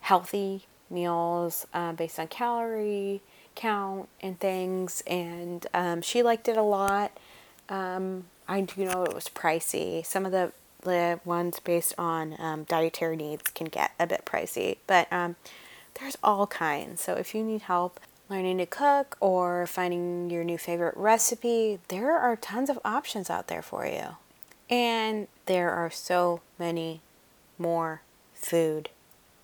[0.01, 3.21] healthy meals uh, based on calorie
[3.55, 5.03] count and things.
[5.07, 7.13] And um, she liked it a lot.
[7.69, 10.05] Um, I do know it was pricey.
[10.05, 14.77] Some of the the ones based on um, dietary needs can get a bit pricey,
[14.87, 15.35] but um,
[15.99, 17.01] there's all kinds.
[17.01, 22.17] So if you need help learning to cook or finding your new favorite recipe, there
[22.17, 24.17] are tons of options out there for you.
[24.69, 27.01] And there are so many
[27.59, 28.03] more
[28.35, 28.91] food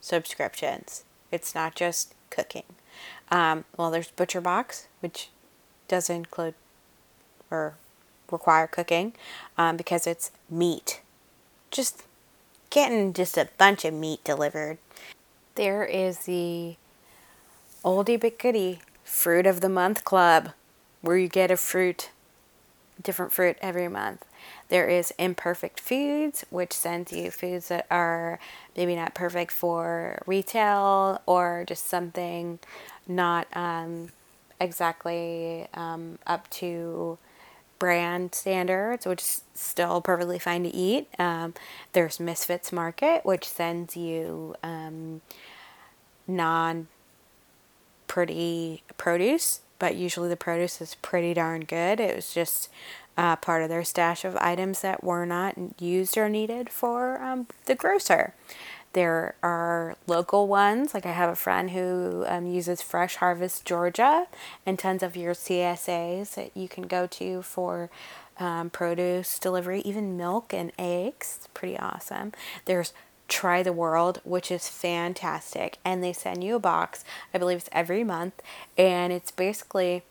[0.00, 1.04] subscriptions.
[1.32, 2.64] It's not just cooking.
[3.30, 5.30] Um, well, there's Butcher Box, which
[5.88, 6.54] doesn't include
[7.50, 7.74] or
[8.30, 9.14] require cooking
[9.56, 11.00] um, because it's meat.
[11.70, 12.04] Just
[12.70, 14.78] getting just a bunch of meat delivered.
[15.54, 16.76] There is the
[17.84, 20.50] oldie but goodie fruit of the month club
[21.02, 22.10] where you get a fruit,
[23.02, 24.24] different fruit every month.
[24.68, 28.38] There is Imperfect Foods, which sends you foods that are
[28.76, 32.58] maybe not perfect for retail or just something
[33.06, 34.10] not um,
[34.58, 37.18] exactly um, up to
[37.78, 41.08] brand standards, which is still perfectly fine to eat.
[41.18, 41.52] Um,
[41.92, 45.20] there's Misfits Market, which sends you um,
[46.26, 46.88] non
[48.06, 52.00] pretty produce, but usually the produce is pretty darn good.
[52.00, 52.68] It was just
[53.16, 57.46] uh, part of their stash of items that were not used or needed for um,
[57.66, 58.34] the grocer.
[58.92, 64.28] There are local ones, like I have a friend who um, uses Fresh Harvest Georgia
[64.64, 67.90] and tons of your CSAs that you can go to for
[68.38, 71.34] um, produce delivery, even milk and eggs.
[71.38, 72.32] It's pretty awesome.
[72.66, 72.92] There's
[73.28, 77.04] Try the World, which is fantastic, and they send you a box.
[77.32, 78.42] I believe it's every month,
[78.76, 80.02] and it's basically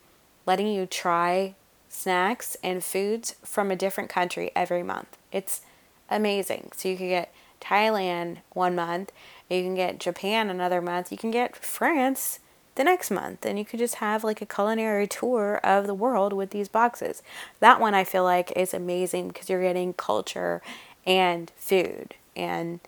[0.45, 1.55] letting you try
[1.89, 5.17] snacks and foods from a different country every month.
[5.31, 5.61] It's
[6.09, 6.71] amazing.
[6.75, 9.11] So you can get Thailand one month,
[9.49, 12.39] you can get Japan another month, you can get France
[12.75, 16.33] the next month, and you could just have like a culinary tour of the world
[16.33, 17.21] with these boxes.
[17.59, 20.61] That one I feel like is amazing because you're getting culture
[21.05, 22.15] and food.
[22.35, 22.79] And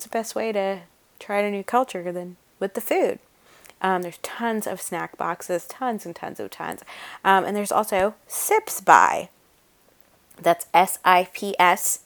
[0.00, 0.80] what's the best way to
[1.18, 3.18] try a new culture than with the food?
[3.82, 6.80] Um, there's tons of snack boxes, tons and tons of tons.
[7.22, 9.28] Um, and there's also Sips By.
[10.40, 12.04] That's S I P S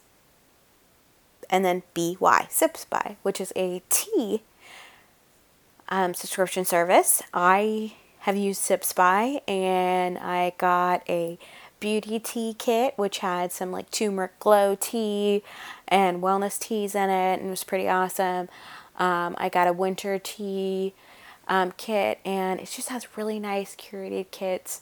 [1.49, 4.43] and then BY, Sips By, which is a tea
[5.89, 7.23] um, subscription service.
[7.33, 11.39] I have used Sips By and I got a
[11.85, 15.43] beauty tea kit, which had some like turmeric glow tea
[15.87, 18.49] and wellness teas in it, and it was pretty awesome.
[18.99, 20.95] Um, I got a winter tea
[21.47, 24.81] um, kit, and it just has really nice curated kits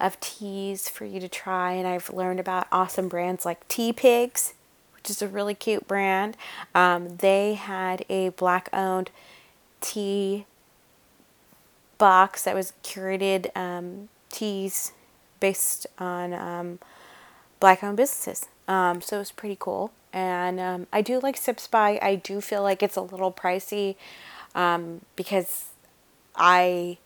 [0.00, 1.74] of teas for you to try.
[1.74, 4.54] And I've learned about awesome brands like Teapigs
[4.96, 6.36] which is a really cute brand.
[6.74, 9.10] Um, they had a black owned
[9.80, 10.44] tea
[11.96, 14.92] box that was curated um, teas
[15.40, 16.78] based on um,
[17.58, 18.46] black owned businesses.
[18.68, 19.92] Um, so it was pretty cool.
[20.12, 21.98] And um, I do like Sips By.
[22.02, 23.96] I do feel like it's a little pricey
[24.54, 25.66] um, because
[26.36, 26.98] I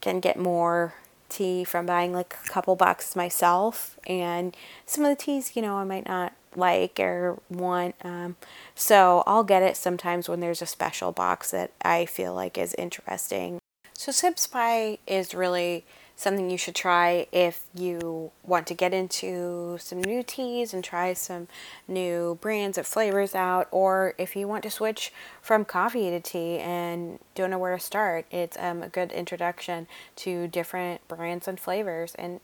[0.00, 0.94] can get more
[1.28, 3.98] tea from buying like a couple boxes myself.
[4.06, 7.94] And some of the teas, you know, I might not like or want.
[8.02, 8.36] Um,
[8.74, 12.74] so I'll get it sometimes when there's a special box that I feel like is
[12.74, 13.58] interesting.
[13.92, 15.84] So Sips By is really
[16.20, 21.14] something you should try if you want to get into some new teas and try
[21.14, 21.48] some
[21.88, 26.58] new brands of flavors out, or if you want to switch from coffee to tea
[26.58, 28.26] and don't know where to start.
[28.30, 32.40] It's um, a good introduction to different brands and flavors, and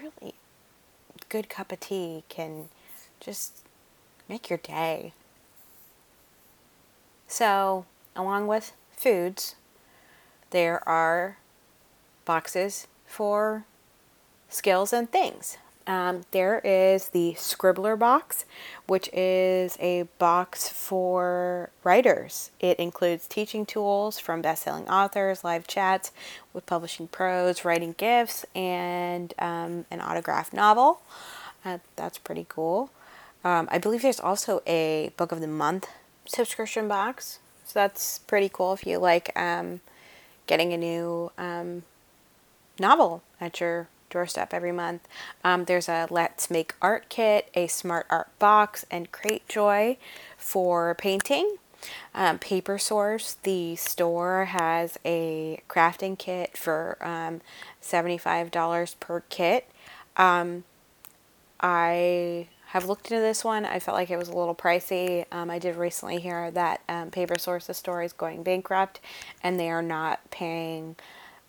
[0.00, 0.34] really
[1.28, 2.68] good cup of tea can
[3.18, 3.64] just
[4.28, 5.12] make your day.
[7.26, 9.56] So, along with foods,
[10.50, 11.38] there are
[12.26, 13.64] boxes for
[14.50, 15.56] skills and things.
[15.86, 18.44] Um, there is the Scribbler box,
[18.86, 22.50] which is a box for writers.
[22.58, 26.10] It includes teaching tools from best-selling authors, live chats
[26.52, 31.02] with publishing pros, writing gifts, and um, an autographed novel.
[31.64, 32.90] Uh, that's pretty cool.
[33.44, 35.86] Um, I believe there's also a book of the month
[36.24, 39.80] subscription box, so that's pretty cool if you like um,
[40.48, 41.84] getting a new um,
[42.78, 45.06] novel at your doorstep every month.
[45.44, 49.96] Um, there's a Let's Make Art kit, a Smart Art box, and Cratejoy
[50.36, 51.56] for painting.
[52.14, 57.40] Um, Paper Source, the store, has a crafting kit for um,
[57.82, 59.68] $75 per kit.
[60.16, 60.64] Um,
[61.60, 63.64] I have looked into this one.
[63.64, 65.24] I felt like it was a little pricey.
[65.30, 69.00] Um, I did recently hear that um, Paper the store is going bankrupt
[69.42, 70.96] and they are not paying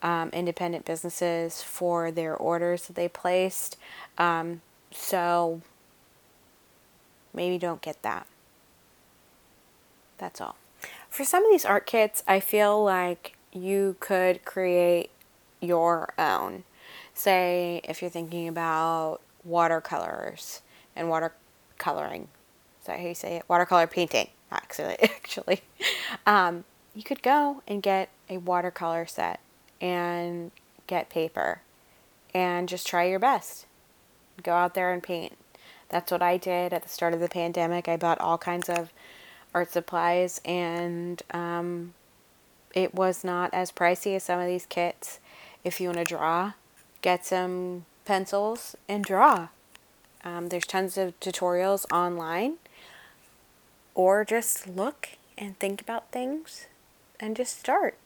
[0.01, 3.77] um, independent businesses for their orders that they placed.
[4.17, 4.61] Um,
[4.91, 5.61] so
[7.33, 8.27] maybe don't get that.
[10.17, 10.55] That's all.
[11.09, 15.09] For some of these art kits, I feel like you could create
[15.61, 16.63] your own.
[17.13, 20.61] Say, if you're thinking about watercolors
[20.95, 22.23] and watercoloring.
[22.81, 23.43] Is that how you say it?
[23.47, 24.97] Watercolor painting, actually.
[25.01, 25.61] Actually,
[26.25, 26.63] um,
[26.93, 29.39] you could go and get a watercolor set
[29.81, 30.51] and
[30.87, 31.61] get paper
[32.33, 33.65] and just try your best.
[34.43, 35.37] Go out there and paint.
[35.89, 37.87] That's what I did at the start of the pandemic.
[37.87, 38.91] I bought all kinds of
[39.53, 41.93] art supplies and um,
[42.73, 45.19] it was not as pricey as some of these kits.
[45.63, 46.53] If you want to draw,
[47.01, 49.49] get some pencils and draw.
[50.23, 52.55] Um, there's tons of tutorials online,
[53.95, 56.67] or just look and think about things
[57.19, 57.97] and just start.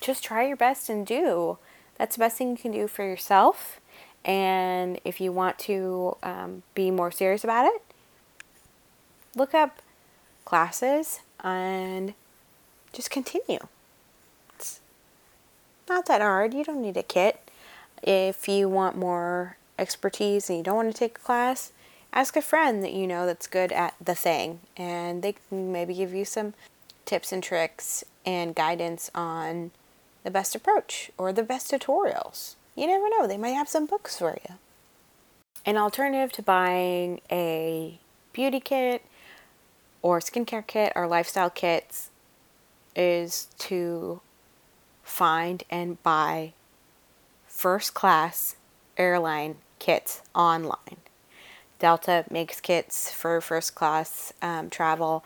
[0.00, 1.58] Just try your best and do.
[1.96, 3.80] That's the best thing you can do for yourself.
[4.24, 7.82] And if you want to um, be more serious about it,
[9.34, 9.82] look up
[10.44, 12.14] classes and
[12.92, 13.60] just continue.
[14.56, 14.80] It's
[15.88, 16.54] not that hard.
[16.54, 17.50] You don't need a kit.
[18.02, 21.72] If you want more expertise and you don't want to take a class,
[22.12, 25.94] ask a friend that you know that's good at the thing and they can maybe
[25.94, 26.54] give you some
[27.04, 29.70] tips and tricks and guidance on
[30.24, 32.54] the best approach or the best tutorials.
[32.74, 34.56] You never know, they might have some books for you.
[35.66, 37.98] An alternative to buying a
[38.32, 39.04] beauty kit
[40.02, 42.10] or skincare kit or lifestyle kits
[42.96, 44.20] is to
[45.02, 46.52] find and buy
[47.46, 48.56] first class
[48.96, 50.96] airline kits online.
[51.78, 55.24] Delta makes kits for first class um, travel.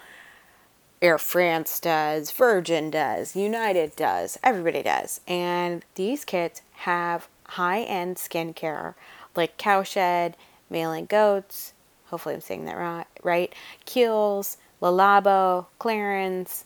[1.05, 5.21] Air France does, Virgin does, United does, everybody does.
[5.29, 8.95] And these kits have high end skincare
[9.37, 10.35] like Cowshed,
[10.71, 11.75] Malin+Goetz,
[12.07, 13.53] hopefully I'm saying that right?
[13.85, 16.65] Kiehl's, Le Labo, Clarins,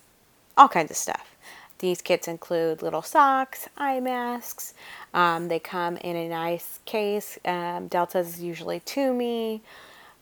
[0.57, 1.35] all kinds of stuff.
[1.81, 4.73] These kits include little socks, eye masks.
[5.13, 7.41] Um, they come in a nice case.
[7.45, 9.63] Um, Delta's usually to me.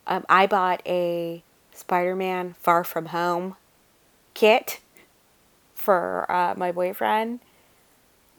[0.06, 1.42] Um, I bought a
[1.74, 3.56] Spider Man Far From Home
[4.37, 4.80] kit
[5.74, 7.41] for uh, my boyfriend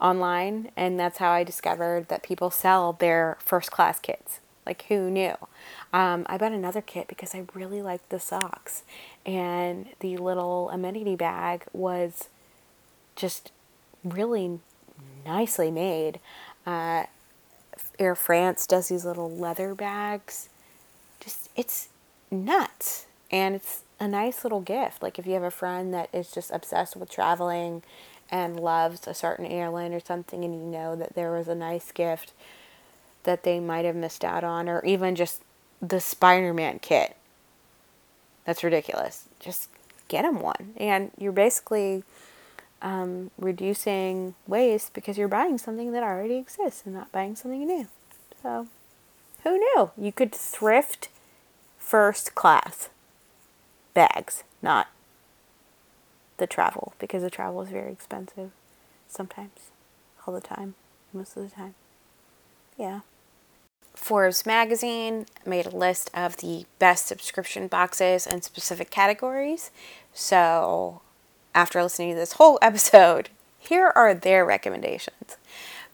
[0.00, 4.38] online, and that's how I discovered that people sell their first class kits.
[4.64, 5.34] Like, who knew?
[5.92, 8.84] Um, I bought another kit because I really liked the socks,
[9.26, 12.28] and the little amenity bag was
[13.16, 13.50] just
[14.04, 14.60] really
[15.26, 16.20] nicely made.
[16.64, 17.06] Uh,
[17.98, 20.48] Air France does these little leather bags.
[21.18, 21.88] Just, it's
[22.30, 23.07] nuts.
[23.30, 25.02] And it's a nice little gift.
[25.02, 27.82] Like if you have a friend that is just obsessed with traveling
[28.30, 31.92] and loves a certain airline or something, and you know that there was a nice
[31.92, 32.32] gift
[33.24, 35.42] that they might have missed out on, or even just
[35.82, 37.16] the Spider Man kit.
[38.44, 39.24] That's ridiculous.
[39.40, 39.68] Just
[40.08, 40.74] get them one.
[40.76, 42.04] And you're basically
[42.80, 47.86] um, reducing waste because you're buying something that already exists and not buying something new.
[48.42, 48.68] So,
[49.42, 49.90] who knew?
[49.98, 51.08] You could thrift
[51.78, 52.88] first class
[53.98, 54.86] bags, not
[56.36, 58.52] the travel, because the travel is very expensive
[59.08, 59.72] sometimes,
[60.24, 60.76] all the time,
[61.12, 61.74] most of the time.
[62.78, 63.00] Yeah.
[63.96, 69.72] Forbes magazine made a list of the best subscription boxes in specific categories.
[70.14, 71.00] So
[71.52, 75.36] after listening to this whole episode, here are their recommendations.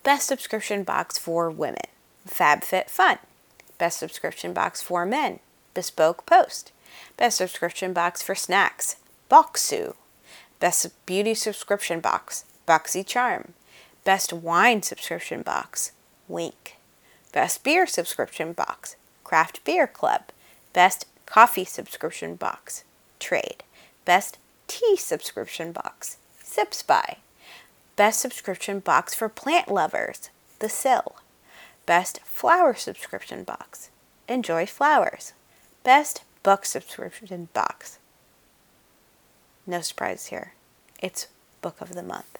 [0.02, 1.86] Best subscription box for women,
[2.28, 3.18] FabFitFun.
[3.78, 5.40] Best subscription box for men,
[5.72, 6.72] Bespoke Post.
[7.16, 8.96] Best subscription box for snacks,
[9.30, 9.94] Bokksu.
[10.60, 13.50] Best beauty subscription box, BoxyCharm.
[14.04, 15.92] Best wine subscription box,
[16.28, 16.76] Winc.
[17.32, 20.24] Best beer subscription box, Craft Beer Club.
[20.72, 22.84] Best coffee subscription box,
[23.18, 23.64] Trade.
[24.04, 27.18] Best tea subscription box, Sips By.
[27.96, 31.16] Best subscription box for plant lovers, The Sill.
[31.86, 33.90] Best flower subscription box,
[34.28, 35.32] Enjoy Flowers.
[35.82, 37.98] Best book subscription box.
[39.66, 40.52] No surprise here.
[41.02, 41.26] It's
[41.62, 42.38] book of the month.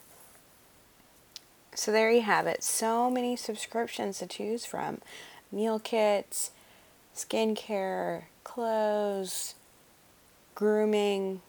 [1.75, 2.63] So there you have it.
[2.63, 5.01] So many subscriptions to choose from
[5.51, 6.53] meal kits,
[7.17, 9.55] skincare, clothes,
[10.55, 11.41] grooming,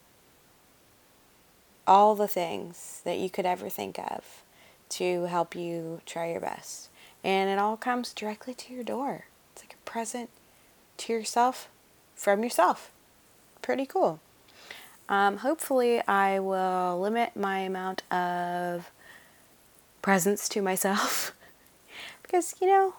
[1.85, 4.43] all the things that you could ever think of
[4.89, 6.89] to help you try your best.
[7.21, 9.25] And it all comes directly to your door.
[9.53, 10.29] It's like a present
[10.97, 11.69] to yourself
[12.15, 12.91] from yourself.
[13.61, 14.19] Pretty cool.
[15.07, 18.91] Um, hopefully, I will limit my amount of
[20.01, 21.33] presents to myself
[22.23, 22.95] because, you know,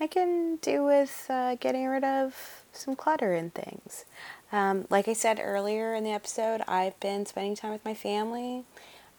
[0.00, 4.04] I can do with uh, getting rid of some clutter and things.
[4.52, 8.64] Um, like I said earlier in the episode, I've been spending time with my family.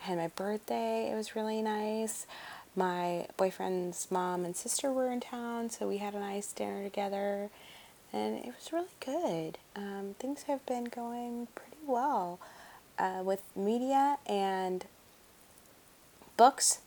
[0.02, 2.28] I had my birthday, it was really nice.
[2.76, 7.50] My boyfriend's mom and sister were in town, so we had a nice dinner together,
[8.14, 9.58] and it was really good.
[9.76, 12.40] Um, things have been going pretty well
[12.98, 14.86] uh, with media and
[16.36, 16.80] books.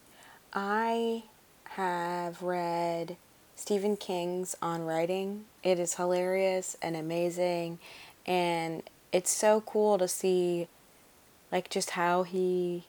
[0.52, 1.24] I
[1.70, 3.16] have read
[3.56, 5.44] Stephen King's On Writing.
[5.62, 7.78] It is hilarious and amazing
[8.26, 10.68] and it's so cool to see
[11.50, 12.84] like just how he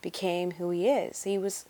[0.00, 1.22] became who he is.
[1.22, 1.64] He was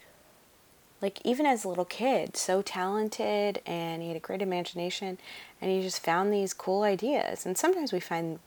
[1.03, 5.19] like even as a little kid, so talented and he had a great imagination
[5.61, 7.45] and he just found these cool ideas.
[7.45, 8.39] And sometimes we find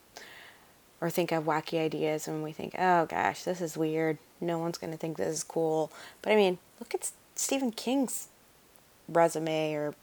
[1.02, 4.18] or think of wacky ideas and we think, oh gosh, this is weird.
[4.40, 5.92] No one's going to think this is cool.
[6.22, 8.30] But I mean, look at Stephen King's
[9.10, 9.94] resume or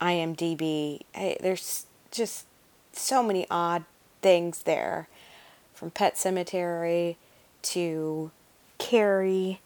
[0.00, 1.00] IMDb.
[1.14, 2.44] Hey, there's just
[2.92, 3.84] so many odd
[4.20, 5.08] things there
[5.72, 7.16] from Pet Sematary
[7.62, 8.30] to
[8.78, 9.60] Carrie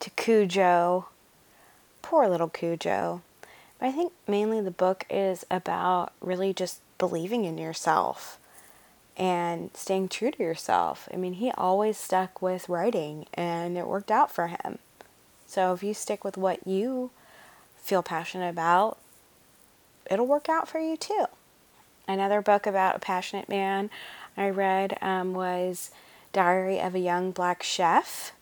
[0.00, 1.06] to Cujo.
[2.02, 3.22] Poor little Cujo.
[3.78, 8.38] But I think mainly the book is about really just believing in yourself
[9.16, 11.08] and staying true to yourself.
[11.12, 14.78] I mean, he always stuck with writing and it worked out for him.
[15.46, 17.10] So if you stick with what you
[17.76, 18.98] feel passionate about,
[20.10, 21.26] it'll work out for you too.
[22.06, 23.90] Another book about a passionate man
[24.36, 25.90] I read um, was
[26.32, 28.32] Diary of a Young Black Chef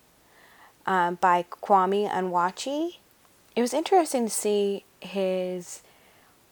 [0.86, 2.96] um, by Kwame Onwuachi.
[3.58, 5.82] It was interesting to see his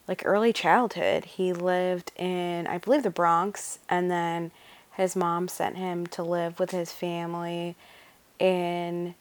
[0.09, 1.25] like early childhood.
[1.25, 4.51] He lived in, I believe, the Bronx, and then
[4.97, 7.77] his mom sent him to live with his family
[8.41, 9.15] in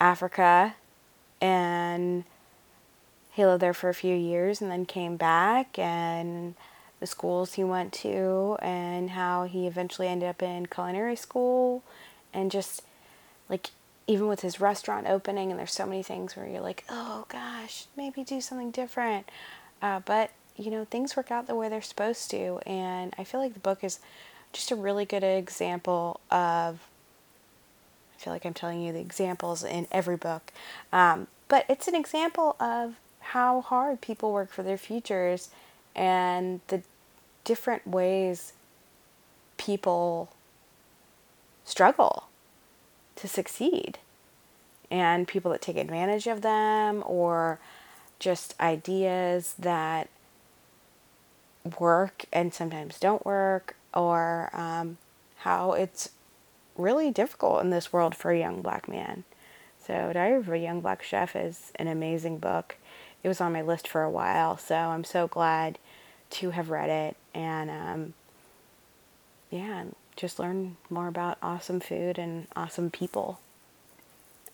[0.00, 0.74] Africa,
[1.40, 2.24] and
[3.30, 6.56] he lived there for a few years and then came back and
[6.98, 11.84] the schools he went to and how he eventually ended up in culinary school
[12.32, 12.82] and just
[13.48, 13.70] like
[14.06, 17.86] even with his restaurant opening and there's so many things where you're like oh gosh
[17.96, 19.28] maybe do something different.
[19.82, 23.40] Uh, but you know things work out the way they're supposed to and i feel
[23.40, 23.98] like the book is
[24.52, 26.78] just a really good example of
[28.14, 30.52] i feel like i'm telling you the examples in every book.
[30.92, 35.50] Um, but it's an example of how hard people work for their futures
[35.94, 36.82] and the
[37.44, 38.52] different ways
[39.56, 40.30] people
[41.64, 42.28] struggle
[43.16, 43.98] to succeed.
[44.90, 47.58] And people that take advantage of them or
[48.18, 50.08] just ideas that
[51.78, 54.98] work and sometimes don't work or um,
[55.38, 56.10] how it's
[56.76, 59.24] really difficult in this world for a young black man.
[59.86, 62.76] So diary of a young black chef is an amazing book.
[63.22, 65.78] It was on my list for a while, so I'm so glad
[66.30, 68.14] to have read it and um,
[69.50, 69.84] yeah,
[70.16, 73.40] just learn more about awesome food and awesome people.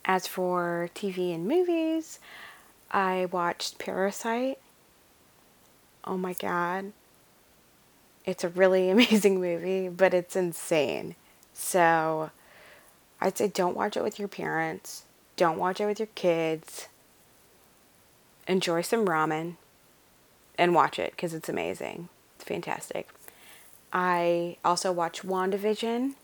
[0.05, 2.19] As for TV and movies,
[2.91, 4.59] I watched Parasite.
[6.05, 6.93] Oh my god.
[8.25, 11.15] It's a really amazing movie, but it's insane.
[11.53, 12.31] So
[13.21, 15.05] I'd say don't watch it with your parents.
[15.37, 16.89] Don't watch it with your kids
[18.51, 19.55] enjoy some ramen
[20.59, 22.09] and watch it because it's amazing.
[22.37, 23.09] It's fantastic.
[23.93, 26.15] I also watched WandaVision.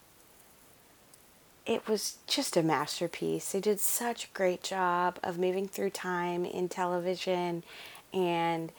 [1.64, 3.52] It was just a masterpiece.
[3.52, 7.64] They did such a great job of moving through time in television
[8.12, 8.70] and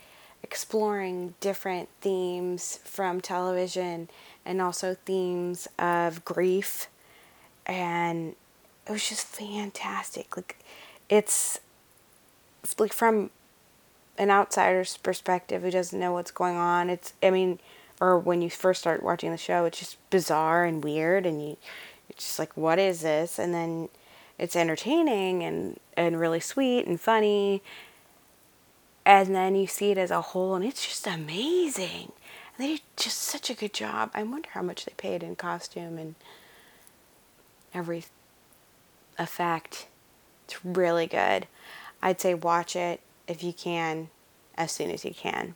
[0.42, 4.08] exploring different themes from television
[4.46, 6.88] and also themes of grief
[7.66, 8.36] and
[8.86, 10.58] it was just fantastic like
[11.10, 11.60] it's
[12.80, 13.30] like from
[14.18, 17.60] an outsider's perspective who doesn't know what's going on, it's I mean,
[18.00, 21.58] or when you first start watching the show, it's just bizarre and weird, and you
[22.10, 23.38] it's just like, what is this?
[23.38, 23.90] And then
[24.38, 27.62] it's entertaining and and really sweet and funny,
[29.06, 32.12] and then you see it as a whole, and it's just amazing.
[32.58, 34.12] And they did just such a good job.
[34.14, 36.16] I wonder how much they paid in costume and
[37.74, 38.06] every
[39.18, 39.88] effect.
[40.46, 41.48] It's really good.
[42.02, 44.10] I'd say watch it if you can
[44.58, 45.56] as soon as you can.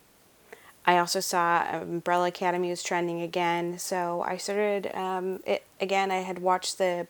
[0.86, 6.12] I also saw Umbrella Academy was trending again, so I started um, it again.
[6.12, 7.08] I had watched the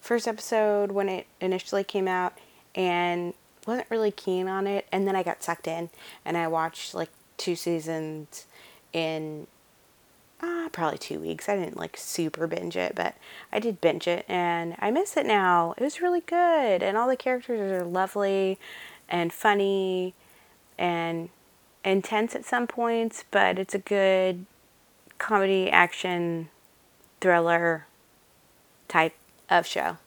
[0.00, 2.36] first episode when it initially came out
[2.74, 3.32] and
[3.66, 5.90] wasn't really keen on it, and then I got sucked in
[6.24, 8.46] and I watched like two seasons
[8.92, 9.46] in
[10.40, 11.48] uh, probably two weeks.
[11.48, 13.14] I didn't like super binge it, but
[13.52, 15.74] I did binge it and I miss it now.
[15.76, 18.58] It was really good, and all the characters are lovely
[19.08, 20.14] and funny
[20.76, 21.28] and
[21.84, 24.46] intense at some points, but it's a good
[25.18, 26.48] comedy, action,
[27.20, 27.86] thriller
[28.88, 29.14] type
[29.48, 29.98] of show.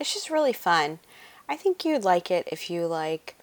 [0.00, 0.98] It's just really fun.
[1.48, 3.34] I think you'd like it if you like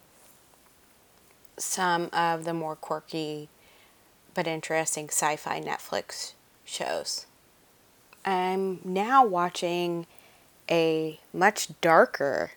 [1.58, 3.50] some of the more quirky
[4.34, 6.34] but interesting sci fi Netflix
[6.66, 7.26] shows.
[8.26, 10.08] I'm now watching
[10.70, 12.52] a much darker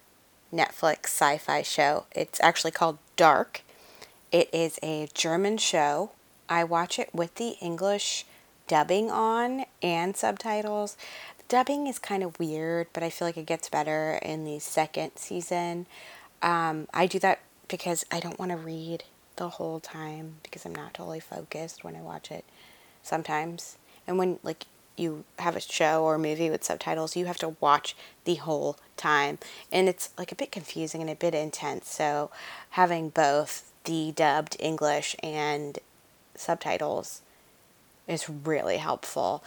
[0.52, 2.06] Netflix sci fi show.
[2.12, 3.62] It's actually called Dark.
[4.30, 6.10] It is a German show.
[6.48, 8.26] I watch it with the English
[8.66, 10.96] dubbing on and subtitles.
[11.38, 14.58] The dubbing is kind of weird, but I feel like it gets better in the
[14.58, 15.86] second season.
[16.42, 19.04] Um, I do that because I don't want to read
[19.36, 22.44] the whole time because I'm not totally focused when I watch it
[23.02, 23.78] sometimes.
[24.06, 24.66] And when like
[24.96, 28.76] you have a show or a movie with subtitles, you have to watch the whole
[28.98, 29.38] time.
[29.72, 31.88] And it's like a bit confusing and a bit intense.
[31.88, 32.30] So
[32.70, 33.67] having both
[34.14, 35.78] dubbed English and
[36.34, 37.22] subtitles
[38.06, 39.42] is really helpful.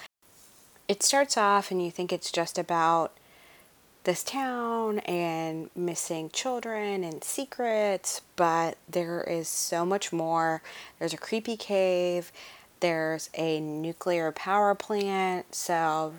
[0.87, 3.13] It starts off and you think it's just about
[4.03, 10.61] this town and missing children and secrets, but there is so much more.
[10.99, 12.31] There's a creepy cave,
[12.79, 16.15] there's a nuclear power plant, so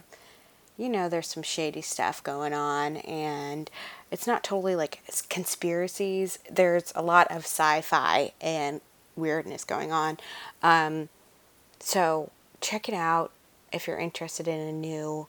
[0.79, 3.69] you know there's some shady stuff going on and
[4.13, 5.01] it's not totally like
[5.31, 6.39] conspiracies.
[6.49, 8.83] There's a lot of sci-fi and
[9.17, 10.19] weirdness going on.
[10.63, 11.09] Um,
[11.81, 13.33] so check it out
[13.73, 15.29] if you're interested in a new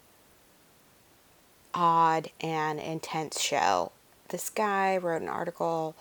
[1.73, 3.93] odd and intense show.
[4.27, 5.95] This guy wrote an article,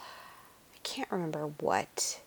[0.74, 2.20] I can't remember what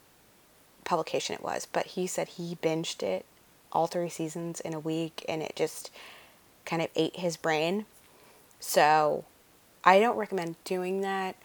[0.86, 3.26] publication it was, but he said he binged it
[3.74, 5.92] all three seasons in a week and it just
[6.64, 7.86] kind of ate his brain.
[8.62, 9.26] So
[9.86, 11.36] I don't recommend doing that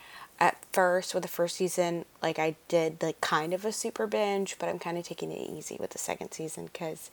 [0.41, 2.07] at first with the first season.
[2.23, 5.51] Like I did like kind of a super binge, but I'm kind of taking it
[5.51, 7.11] easy with the second season because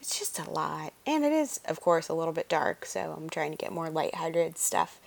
[0.00, 0.92] it's just a lot.
[1.06, 3.88] And it is, of course, a little bit dark, so I'm trying to get more
[3.88, 5.00] lighthearted stuff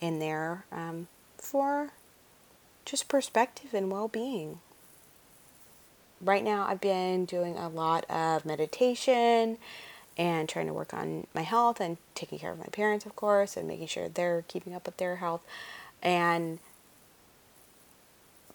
[0.00, 1.06] in there um,
[1.38, 1.90] for
[2.84, 4.58] just perspective and well being.
[6.20, 9.58] Right now, I've been doing a lot of meditation
[10.16, 13.56] and trying to work on my health and taking care of my parents, of course,
[13.56, 15.42] and making sure they're keeping up with their health.
[16.02, 16.58] And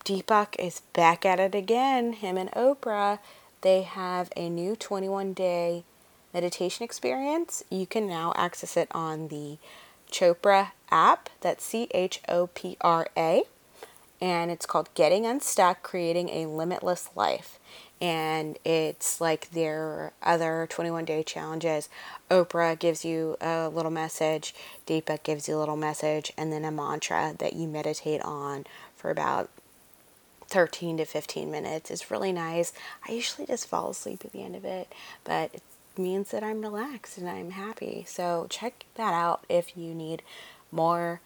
[0.05, 3.19] Deepak is back at it again, him and Oprah
[3.61, 5.83] they have a new 21 day
[6.33, 7.63] meditation experience.
[7.69, 9.57] You can now access it on the
[10.11, 11.29] Chopra app.
[11.41, 13.43] That's C H O P R A.
[14.21, 17.57] And it's called Getting Unstuck Creating a Limitless Life.
[18.01, 21.89] And it's like their other 21 day challenges.
[22.31, 24.55] Oprah gives you a little message,
[24.87, 29.09] Deepak gives you a little message, and then a mantra that you meditate on for
[29.09, 29.49] about
[30.49, 32.73] 13 to 15 minutes is really nice.
[33.07, 34.91] I usually just fall asleep at the end of it,
[35.23, 35.61] but it
[35.97, 38.03] means that I'm relaxed and I'm happy.
[38.07, 40.23] So check that out if you need
[40.71, 41.21] more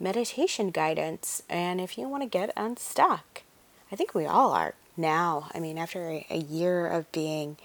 [0.00, 3.42] meditation guidance and if you want to get unstuck.
[3.90, 5.50] I think we all are now.
[5.54, 7.58] I mean, after a, a year of being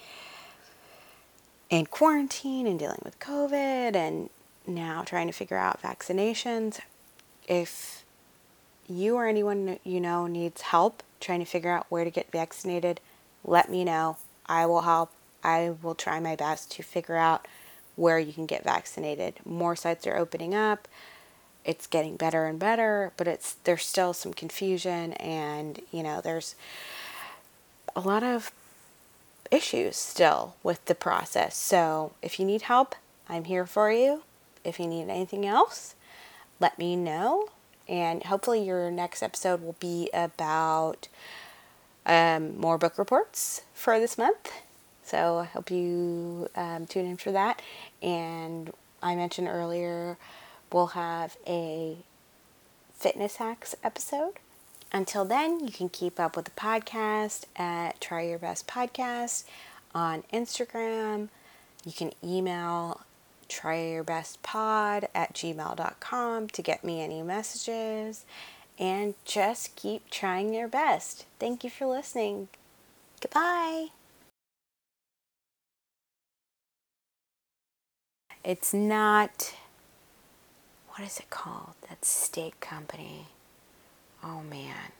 [1.70, 4.28] in quarantine and dealing with COVID and
[4.66, 6.80] now trying to figure out vaccinations,
[7.46, 8.04] if
[8.86, 13.00] you or anyone you know needs help trying to figure out where to get vaccinated,
[13.44, 14.18] let me know.
[14.46, 15.12] I will help.
[15.42, 17.46] I will try my best to figure out
[17.96, 19.34] where you can get vaccinated.
[19.44, 20.88] More sites are opening up.
[21.64, 26.54] It's getting better and better, but it's there's still some confusion and, you know, there's
[27.96, 28.50] a lot of
[29.50, 31.56] issues still with the process.
[31.56, 32.94] So, if you need help,
[33.28, 34.22] I'm here for you.
[34.64, 35.94] If you need anything else,
[36.60, 37.48] let me know
[37.88, 41.08] and hopefully your next episode will be about
[42.04, 44.52] um, more book reports for this month.
[45.02, 47.62] So I hope you um, tune in for that.
[48.02, 48.72] And
[49.02, 50.18] I mentioned earlier,
[50.70, 51.96] we'll have a
[52.92, 54.34] fitness hacks episode.
[54.92, 59.44] Until then, you can keep up with the podcast at Try Your Best Podcast
[59.94, 61.28] on Instagram.
[61.84, 63.02] You can email
[63.48, 68.24] try your best pod at gmail.com to get me any messages
[68.78, 71.24] and just keep trying your best.
[71.38, 72.48] Thank you for listening.
[73.20, 73.88] Goodbye.
[78.44, 79.54] It's not,
[80.90, 81.74] what is it called?
[81.88, 83.26] That steak company.
[84.22, 84.92] Oh man.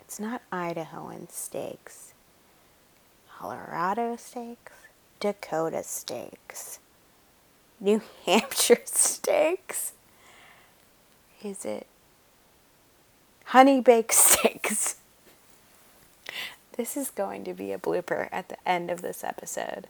[0.00, 2.14] It's not Idahoan steaks,
[3.38, 4.72] Colorado steaks,
[5.20, 6.78] Dakota steaks.
[7.80, 9.92] New Hampshire steaks.
[11.42, 11.86] Is it
[13.46, 14.96] honey baked steaks?
[16.76, 19.88] This is going to be a blooper at the end of this episode.